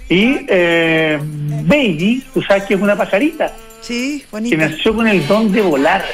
Y 0.09 0.45
eh, 0.47 1.19
Baby, 1.21 2.23
tú 2.33 2.41
sabes 2.41 2.63
que 2.63 2.75
es 2.75 2.81
una 2.81 2.95
pajarita. 2.95 3.51
Sí, 3.81 4.23
bonita. 4.31 4.55
Que 4.55 4.61
nació 4.61 4.95
con 4.95 5.07
el 5.07 5.25
don 5.27 5.51
de 5.51 5.61
volar. 5.61 6.05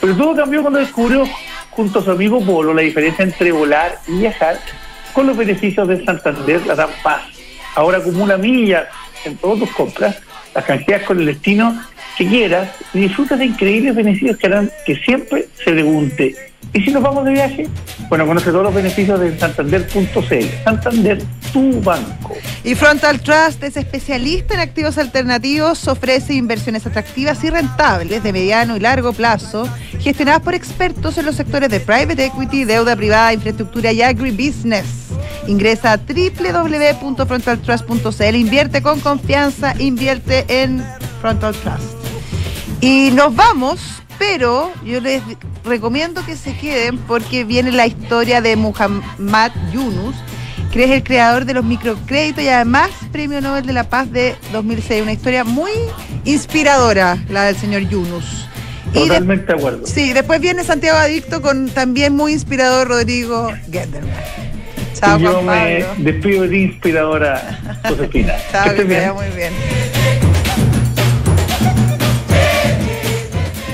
Pero 0.00 0.16
todo 0.16 0.36
cambió 0.36 0.62
cuando 0.62 0.78
descubrió 0.78 1.26
junto 1.70 1.98
a 1.98 2.04
su 2.04 2.10
amigo 2.10 2.44
Polo 2.44 2.72
la 2.72 2.82
diferencia 2.82 3.24
entre 3.24 3.52
volar 3.52 3.98
y 4.08 4.18
viajar 4.18 4.58
con 5.12 5.26
los 5.26 5.36
beneficios 5.36 5.88
de 5.88 6.04
Santander, 6.04 6.66
la 6.66 6.74
dan 6.74 6.90
paz. 7.02 7.22
Ahora 7.74 7.98
acumula 7.98 8.36
millas 8.36 8.86
en 9.24 9.36
todas 9.36 9.60
tus 9.60 9.70
compras, 9.70 10.16
las 10.54 10.64
canjeas 10.64 11.02
con 11.02 11.18
el 11.18 11.26
destino 11.26 11.82
que 12.16 12.26
quieras 12.26 12.70
y 12.94 13.00
disfrutas 13.00 13.38
de 13.38 13.46
increíbles 13.46 13.94
beneficios 13.94 14.36
que 14.36 14.46
harán 14.46 14.70
que 14.86 14.96
siempre 14.96 15.48
se 15.56 15.72
pregunte 15.72 16.34
¿Y 16.72 16.82
si 16.82 16.90
nos 16.90 17.02
vamos 17.02 17.24
de 17.24 17.32
viaje? 17.32 17.66
Bueno, 18.08 18.26
conoce 18.26 18.50
todos 18.50 18.64
los 18.64 18.74
beneficios 18.74 19.18
de 19.18 19.38
santander.cl. 19.38 20.64
Santander, 20.64 21.22
tu 21.50 21.80
banco. 21.80 22.36
Y 22.66 22.74
Frontal 22.74 23.20
Trust 23.20 23.62
es 23.62 23.76
especialista 23.76 24.54
en 24.54 24.60
activos 24.60 24.98
alternativos, 24.98 25.86
ofrece 25.86 26.34
inversiones 26.34 26.84
atractivas 26.84 27.44
y 27.44 27.50
rentables 27.50 28.24
de 28.24 28.32
mediano 28.32 28.76
y 28.76 28.80
largo 28.80 29.12
plazo, 29.12 29.68
gestionadas 30.00 30.42
por 30.42 30.52
expertos 30.52 31.16
en 31.16 31.26
los 31.26 31.36
sectores 31.36 31.70
de 31.70 31.78
private 31.78 32.24
equity, 32.24 32.64
deuda 32.64 32.96
privada, 32.96 33.32
infraestructura 33.32 33.92
y 33.92 34.02
agribusiness. 34.02 34.84
Ingresa 35.46 35.92
a 35.92 35.98
www.frontaltrust.cl, 35.98 38.34
invierte 38.34 38.82
con 38.82 38.98
confianza, 38.98 39.72
invierte 39.78 40.44
en 40.48 40.84
Frontal 41.20 41.54
Trust. 41.54 41.94
Y 42.80 43.12
nos 43.12 43.32
vamos, 43.36 44.02
pero 44.18 44.72
yo 44.84 45.00
les 45.00 45.22
recomiendo 45.64 46.26
que 46.26 46.34
se 46.34 46.56
queden 46.56 46.98
porque 46.98 47.44
viene 47.44 47.70
la 47.70 47.86
historia 47.86 48.40
de 48.40 48.56
Muhammad 48.56 49.52
Yunus, 49.72 50.16
que 50.76 50.84
es 50.84 50.90
el 50.90 51.02
creador 51.02 51.46
de 51.46 51.54
los 51.54 51.64
microcréditos 51.64 52.44
y 52.44 52.48
además 52.48 52.90
Premio 53.10 53.40
Nobel 53.40 53.64
de 53.64 53.72
la 53.72 53.88
Paz 53.88 54.12
de 54.12 54.34
2006. 54.52 55.02
Una 55.02 55.12
historia 55.12 55.42
muy 55.42 55.70
inspiradora, 56.24 57.16
la 57.30 57.44
del 57.44 57.56
señor 57.56 57.88
Yunus. 57.88 58.46
Totalmente 58.92 59.46
de 59.46 59.58
acuerdo. 59.58 59.86
Sí, 59.86 60.12
después 60.12 60.38
viene 60.40 60.64
Santiago 60.64 60.98
Adicto 60.98 61.40
con 61.40 61.70
también 61.70 62.14
muy 62.14 62.32
inspirador 62.32 62.88
Rodrigo 62.88 63.50
Genderman. 63.72 64.14
Chao, 64.94 65.18
yo 65.18 65.42
me 65.42 65.84
despido 65.98 66.46
de 66.46 66.58
inspiradora 66.58 67.58
Josefina. 67.88 68.34
Chao, 68.52 68.74
que, 68.74 68.86
que 68.86 69.12
muy 69.12 69.28
bien. 69.34 69.52